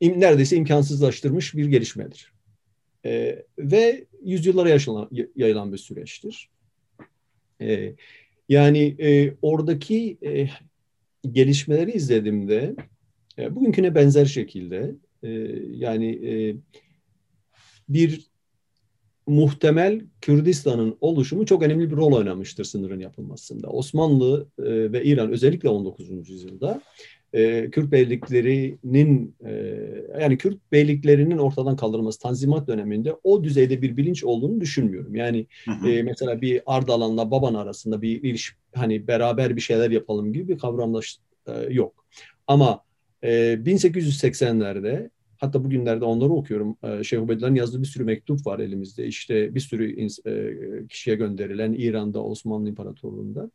im, 0.00 0.20
neredeyse 0.20 0.56
imkansızlaştırmış 0.56 1.54
bir 1.54 1.66
gelişmedir. 1.66 2.31
E, 3.04 3.44
ve 3.58 4.06
yüzyıllara 4.24 4.68
yaşanan, 4.68 5.10
yayılan 5.36 5.72
bir 5.72 5.78
süreçtir. 5.78 6.50
E, 7.60 7.94
yani 8.48 8.96
e, 8.98 9.34
oradaki 9.42 10.18
e, 10.24 10.48
gelişmeleri 11.32 11.92
izlediğimde 11.92 12.76
e, 13.38 13.54
bugünküne 13.56 13.94
benzer 13.94 14.26
şekilde 14.26 14.94
e, 15.22 15.30
yani 15.70 16.08
e, 16.28 16.56
bir 17.88 18.32
muhtemel 19.26 20.00
Kürdistan'ın 20.20 20.96
oluşumu 21.00 21.46
çok 21.46 21.62
önemli 21.62 21.90
bir 21.90 21.96
rol 21.96 22.12
oynamıştır 22.12 22.64
sınırın 22.64 23.00
yapılmasında. 23.00 23.68
Osmanlı 23.68 24.46
e, 24.58 24.92
ve 24.92 25.04
İran 25.04 25.30
özellikle 25.30 25.68
19. 25.68 26.28
yüzyılda 26.28 26.82
e, 27.32 27.70
Kürt 27.70 27.92
beyliklerinin 27.92 29.34
e, 29.46 29.52
yani 30.20 30.38
Kürt 30.38 30.58
beyliklerinin 30.72 31.38
ortadan 31.38 31.76
kaldırılması 31.76 32.20
Tanzimat 32.20 32.68
döneminde 32.68 33.16
o 33.24 33.44
düzeyde 33.44 33.82
bir 33.82 33.96
bilinç 33.96 34.24
olduğunu 34.24 34.60
düşünmüyorum. 34.60 35.14
Yani 35.14 35.46
hı 35.64 35.70
hı. 35.70 35.88
E, 35.88 36.02
mesela 36.02 36.40
bir 36.40 36.62
Ardalan'la 36.66 37.30
Baban 37.30 37.54
arasında 37.54 38.02
bir, 38.02 38.22
bir 38.22 38.56
hani 38.74 39.06
beraber 39.06 39.56
bir 39.56 39.60
şeyler 39.60 39.90
yapalım 39.90 40.32
gibi 40.32 40.48
bir 40.48 40.58
kavramlaş 40.58 41.18
e, 41.46 41.52
yok. 41.70 42.06
Ama 42.46 42.84
e, 43.22 43.28
1880'lerde 43.54 45.10
Hatta 45.42 45.64
bugünlerde 45.64 46.04
onları 46.04 46.30
okuyorum. 46.30 46.76
E, 46.82 47.04
Şeyh 47.04 47.22
Ubeydullah'ın 47.22 47.54
yazdığı 47.54 47.82
bir 47.82 47.86
sürü 47.86 48.04
mektup 48.04 48.46
var 48.46 48.58
elimizde. 48.58 49.06
İşte 49.06 49.54
bir 49.54 49.60
sürü 49.60 50.06
e, 50.26 50.86
kişiye 50.86 51.16
gönderilen 51.16 51.72
İran'da, 51.72 52.24
Osmanlı 52.24 52.68
İmparatorluğu'nda. 52.68 53.50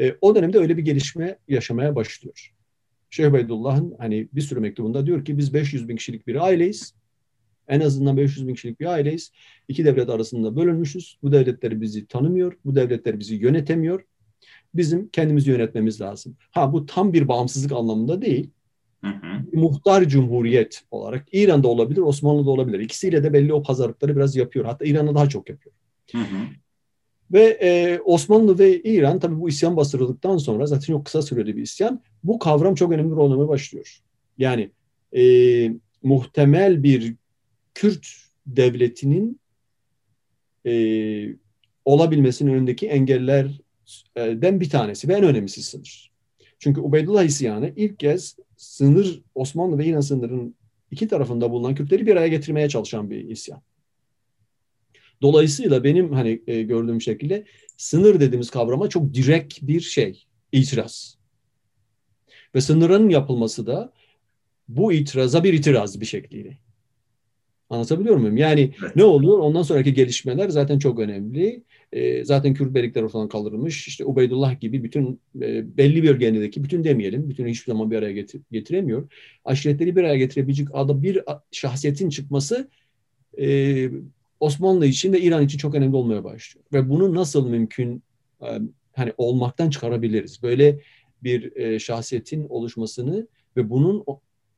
E, 0.00 0.14
o 0.20 0.34
dönemde 0.34 0.58
öyle 0.58 0.76
bir 0.76 0.82
gelişme 0.82 1.38
yaşamaya 1.48 1.94
başlıyor. 1.94 2.54
Şeyh 3.10 3.28
Ubeydullah'ın 3.28 3.94
hani 3.98 4.28
bir 4.32 4.40
sürü 4.40 4.60
mektubunda 4.60 5.06
diyor 5.06 5.24
ki 5.24 5.38
biz 5.38 5.54
500 5.54 5.88
bin 5.88 5.96
kişilik 5.96 6.26
bir 6.26 6.44
aileyiz. 6.44 6.94
En 7.68 7.80
azından 7.80 8.16
500 8.16 8.48
bin 8.48 8.54
kişilik 8.54 8.80
bir 8.80 8.86
aileyiz. 8.86 9.32
İki 9.68 9.84
devlet 9.84 10.08
arasında 10.08 10.56
bölünmüşüz. 10.56 11.18
Bu 11.22 11.32
devletleri 11.32 11.80
bizi 11.80 12.06
tanımıyor. 12.06 12.58
Bu 12.64 12.74
devletler 12.74 13.20
bizi 13.20 13.34
yönetemiyor. 13.34 14.04
Bizim 14.74 15.08
kendimizi 15.08 15.50
yönetmemiz 15.50 16.00
lazım. 16.00 16.36
Ha 16.50 16.72
bu 16.72 16.86
tam 16.86 17.12
bir 17.12 17.28
bağımsızlık 17.28 17.72
anlamında 17.72 18.22
değil. 18.22 18.50
Hı 19.04 19.08
hı. 19.08 19.56
Muhtar 19.58 20.04
cumhuriyet 20.04 20.82
olarak 20.90 21.26
İran'da 21.32 21.68
olabilir, 21.68 22.00
Osmanlı'da 22.00 22.50
olabilir. 22.50 22.80
İkisiyle 22.80 23.22
de 23.22 23.32
belli 23.32 23.52
o 23.52 23.62
pazarlıkları 23.62 24.16
biraz 24.16 24.36
yapıyor. 24.36 24.64
Hatta 24.64 24.84
İran'da 24.84 25.14
daha 25.14 25.28
çok 25.28 25.48
yapıyor. 25.48 25.74
Hı 26.12 26.18
hı. 26.18 26.46
Ve 27.32 27.58
e, 27.62 28.00
Osmanlı 28.04 28.58
ve 28.58 28.82
İran 28.82 29.18
tabii 29.18 29.40
bu 29.40 29.48
isyan 29.48 29.76
bastırıldıktan 29.76 30.36
sonra 30.36 30.66
zaten 30.66 30.86
çok 30.86 31.04
kısa 31.04 31.22
süreli 31.22 31.56
bir 31.56 31.62
isyan. 31.62 32.02
Bu 32.24 32.38
kavram 32.38 32.74
çok 32.74 32.92
önemli 32.92 33.10
bir 33.10 33.16
olmaya 33.16 33.48
başlıyor. 33.48 33.98
Yani 34.38 34.70
e, 35.16 35.22
muhtemel 36.02 36.82
bir 36.82 37.14
Kürt 37.74 38.06
devletinin 38.46 39.40
e, 40.66 40.72
olabilmesinin 41.84 42.52
önündeki 42.52 42.88
engellerden 42.88 44.60
bir 44.60 44.70
tanesi 44.70 45.08
ve 45.08 45.14
en 45.14 45.24
önemlisidir. 45.24 46.10
Çünkü 46.58 46.80
Ubeydullah 46.80 47.24
isyanı 47.24 47.72
ilk 47.76 47.98
kez 47.98 48.36
sınır 48.56 49.22
Osmanlı 49.34 49.78
ve 49.78 49.86
İran 49.86 50.00
sınırının 50.00 50.54
iki 50.90 51.08
tarafında 51.08 51.50
bulunan 51.50 51.74
Kürtleri 51.74 52.06
bir 52.06 52.12
araya 52.12 52.28
getirmeye 52.28 52.68
çalışan 52.68 53.10
bir 53.10 53.28
isyan. 53.28 53.62
Dolayısıyla 55.22 55.84
benim 55.84 56.12
hani 56.12 56.42
e, 56.46 56.62
gördüğüm 56.62 57.00
şekilde 57.00 57.44
sınır 57.76 58.20
dediğimiz 58.20 58.50
kavrama 58.50 58.88
çok 58.88 59.14
direkt 59.14 59.62
bir 59.62 59.80
şey, 59.80 60.24
itiraz. 60.52 61.18
Ve 62.54 62.60
sınırın 62.60 63.08
yapılması 63.08 63.66
da 63.66 63.92
bu 64.68 64.92
itiraza 64.92 65.44
bir 65.44 65.52
itiraz 65.52 66.00
bir 66.00 66.06
şekliyle. 66.06 66.58
Anlatabiliyor 67.70 68.16
muyum? 68.16 68.36
Yani 68.36 68.74
evet. 68.82 68.96
ne 68.96 69.04
oluyor? 69.04 69.38
Ondan 69.38 69.62
sonraki 69.62 69.94
gelişmeler 69.94 70.48
zaten 70.48 70.78
çok 70.78 70.98
önemli. 70.98 71.62
E, 71.92 72.24
zaten 72.24 72.54
Kürt 72.54 72.74
beylikler 72.74 73.02
ortadan 73.02 73.28
kaldırılmış. 73.28 73.88
İşte 73.88 74.04
Ubeydullah 74.04 74.60
gibi 74.60 74.84
bütün 74.84 75.20
e, 75.42 75.76
belli 75.76 76.02
bir 76.02 76.08
bölgedeki 76.08 76.64
bütün 76.64 76.84
demeyelim, 76.84 77.28
bütün 77.28 77.46
hiçbir 77.46 77.72
zaman 77.72 77.90
bir 77.90 77.96
araya 77.96 78.12
getir, 78.12 78.42
getiremiyor. 78.52 79.12
Aşiretleri 79.44 79.96
bir 79.96 80.00
araya 80.00 80.16
getirebilecek 80.16 80.68
adı 80.72 81.02
bir 81.02 81.22
şahsiyetin 81.52 82.08
çıkması 82.08 82.68
e, 83.38 83.90
Osmanlı 84.40 84.86
için 84.86 85.12
ve 85.12 85.20
İran 85.20 85.44
için 85.44 85.58
çok 85.58 85.74
önemli 85.74 85.96
olmaya 85.96 86.24
başlıyor. 86.24 86.66
Ve 86.72 86.88
bunu 86.88 87.14
nasıl 87.14 87.48
mümkün 87.48 88.02
hani 88.92 89.12
olmaktan 89.16 89.70
çıkarabiliriz? 89.70 90.42
Böyle 90.42 90.80
bir 91.22 91.78
şahsiyetin 91.78 92.48
oluşmasını 92.48 93.26
ve 93.56 93.70
bunun 93.70 94.04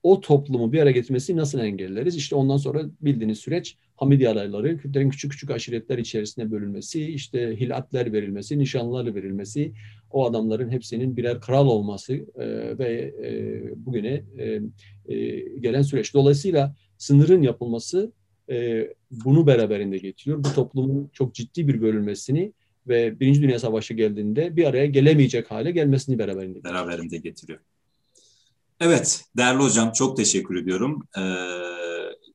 o 0.02 0.20
toplumu 0.20 0.72
bir 0.72 0.80
araya 0.80 0.92
getirmesini 0.92 1.36
nasıl 1.36 1.58
engelleriz? 1.58 2.16
İşte 2.16 2.36
ondan 2.36 2.56
sonra 2.56 2.82
bildiğiniz 3.00 3.38
süreç 3.38 3.76
Hamidi 3.96 4.28
alayları, 4.28 4.78
Kürtlerin 4.78 5.10
küçük 5.10 5.32
küçük 5.32 5.50
aşiretler 5.50 5.98
içerisinde 5.98 6.50
bölünmesi, 6.50 7.06
işte 7.06 7.60
hilatler 7.60 8.12
verilmesi, 8.12 8.58
nişanlar 8.58 9.14
verilmesi, 9.14 9.72
o 10.10 10.26
adamların 10.26 10.70
hepsinin 10.70 11.16
birer 11.16 11.40
kral 11.40 11.66
olması 11.66 12.14
e, 12.14 12.78
ve 12.78 13.14
e, 13.22 13.86
bugüne 13.86 14.22
e, 14.38 14.60
e, 15.14 15.38
gelen 15.60 15.82
süreç. 15.82 16.14
Dolayısıyla 16.14 16.74
sınırın 16.98 17.42
yapılması 17.42 18.12
e, 18.50 18.88
bunu 19.10 19.46
beraberinde 19.46 19.98
getiriyor. 19.98 20.44
Bu 20.44 20.54
toplumun 20.54 21.10
çok 21.12 21.34
ciddi 21.34 21.68
bir 21.68 21.82
bölünmesini 21.82 22.52
ve 22.88 23.20
Birinci 23.20 23.42
Dünya 23.42 23.58
Savaşı 23.58 23.94
geldiğinde 23.94 24.56
bir 24.56 24.64
araya 24.64 24.86
gelemeyecek 24.86 25.50
hale 25.50 25.70
gelmesini 25.70 26.18
beraberinde 26.18 26.58
getiriyor. 26.58 26.74
Beraberinde 26.74 27.16
getiriyor. 27.16 27.58
Evet, 28.80 29.24
değerli 29.36 29.62
hocam 29.62 29.92
çok 29.92 30.16
teşekkür 30.16 30.56
ediyorum. 30.56 31.08
Ee, 31.18 31.22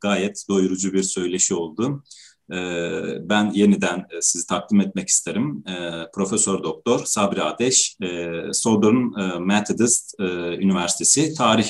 gayet 0.01 0.45
doyurucu 0.49 0.93
bir 0.93 1.03
söyleşi 1.03 1.55
oldu. 1.55 2.03
Ee, 2.51 3.01
ben 3.21 3.51
yeniden 3.51 3.99
e, 3.99 4.21
sizi 4.21 4.47
takdim 4.47 4.81
etmek 4.81 5.09
isterim. 5.09 5.63
Ee, 5.67 5.91
Profesör 6.13 6.63
Doktor 6.63 7.05
Sabri 7.05 7.41
Ateş, 7.41 7.97
e, 8.03 8.31
Southern 8.53 9.19
e, 9.19 9.39
Methodist 9.39 10.19
e, 10.19 10.23
Üniversitesi 10.57 11.33
Tarih 11.33 11.69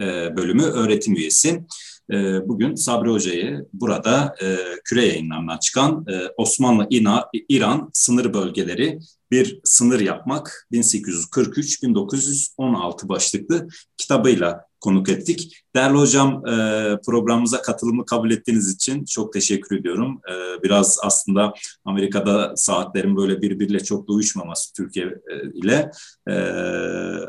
e, 0.00 0.36
Bölümü 0.36 0.62
öğretim 0.62 1.14
üyesi. 1.14 1.64
E, 2.12 2.48
bugün 2.48 2.74
Sabri 2.74 3.10
Hoca'yı 3.10 3.66
burada 3.72 4.34
e, 4.42 4.56
küre 4.84 5.06
yayınlarından 5.06 5.58
çıkan 5.58 6.06
e, 6.08 6.20
Osmanlı-İran 6.36 7.90
sınır 7.92 8.34
bölgeleri 8.34 8.98
bir 9.30 9.60
sınır 9.64 10.00
yapmak 10.00 10.68
1843-1916 10.72 13.08
başlıklı 13.08 13.68
kitabıyla 13.96 14.66
konuk 14.86 15.08
ettik. 15.08 15.64
Değerli 15.76 15.96
hocam 15.96 16.46
e, 16.46 16.52
programımıza 17.06 17.62
katılımı 17.62 18.06
kabul 18.06 18.30
ettiğiniz 18.30 18.74
için 18.74 19.04
çok 19.04 19.32
teşekkür 19.32 19.80
ediyorum. 19.80 20.20
E, 20.30 20.62
biraz 20.62 20.98
aslında 21.02 21.54
Amerika'da 21.84 22.56
saatlerin 22.56 23.16
böyle 23.16 23.42
birbiriyle 23.42 23.80
çok 23.80 24.08
da 24.08 24.12
uyuşmaması 24.12 24.72
Türkiye 24.72 25.06
e, 25.06 25.50
ile 25.54 25.90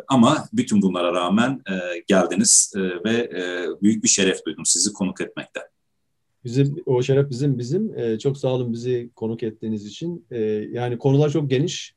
ama 0.07 0.45
bütün 0.53 0.81
bunlara 0.81 1.13
rağmen 1.13 1.61
geldiniz 2.07 2.73
ve 3.05 3.31
büyük 3.81 4.03
bir 4.03 4.09
şeref 4.09 4.45
duydum 4.45 4.65
sizi 4.65 4.93
konuk 4.93 5.21
etmekten. 5.21 5.63
Bizim 6.43 6.75
o 6.85 7.03
şeref 7.03 7.29
bizim 7.29 7.59
bizim. 7.59 8.17
Çok 8.17 8.37
sağ 8.37 8.47
olun 8.47 8.73
bizi 8.73 9.09
konuk 9.15 9.43
ettiğiniz 9.43 9.85
için. 9.85 10.25
Yani 10.71 10.97
konular 10.97 11.29
çok 11.29 11.49
geniş. 11.49 11.95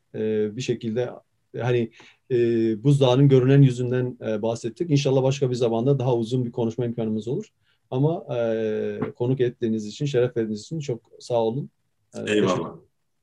Bir 0.55 0.61
şekilde 0.61 1.11
hani 1.59 1.91
e, 2.31 2.37
buzdağının 2.85 3.29
görünen 3.29 3.63
yüzünden 3.63 4.19
e, 4.27 4.43
bahsettik. 4.43 4.91
İnşallah 4.91 5.23
başka 5.23 5.51
bir 5.51 5.55
zamanda 5.55 5.99
daha 5.99 6.17
uzun 6.17 6.45
bir 6.45 6.53
konuşma 6.53 6.85
imkanımız 6.85 7.29
olur. 7.29 7.45
Ama 7.91 8.37
e, 8.37 8.99
konuk 9.17 9.41
ettiğiniz 9.41 9.87
için, 9.87 10.07
şeref 10.07 10.37
verdiğiniz 10.37 10.61
için 10.61 10.81
çok 10.81 11.11
sağ 11.19 11.43
olun. 11.43 11.71
E, 12.15 12.33
Eyvallah. 12.33 12.77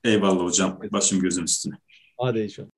Eyvallah 0.03 0.43
hocam. 0.43 0.80
Başım 0.91 1.19
gözüm 1.19 1.43
üstüne. 1.43 1.73
Hadi 2.17 2.39
inşallah. 2.39 2.76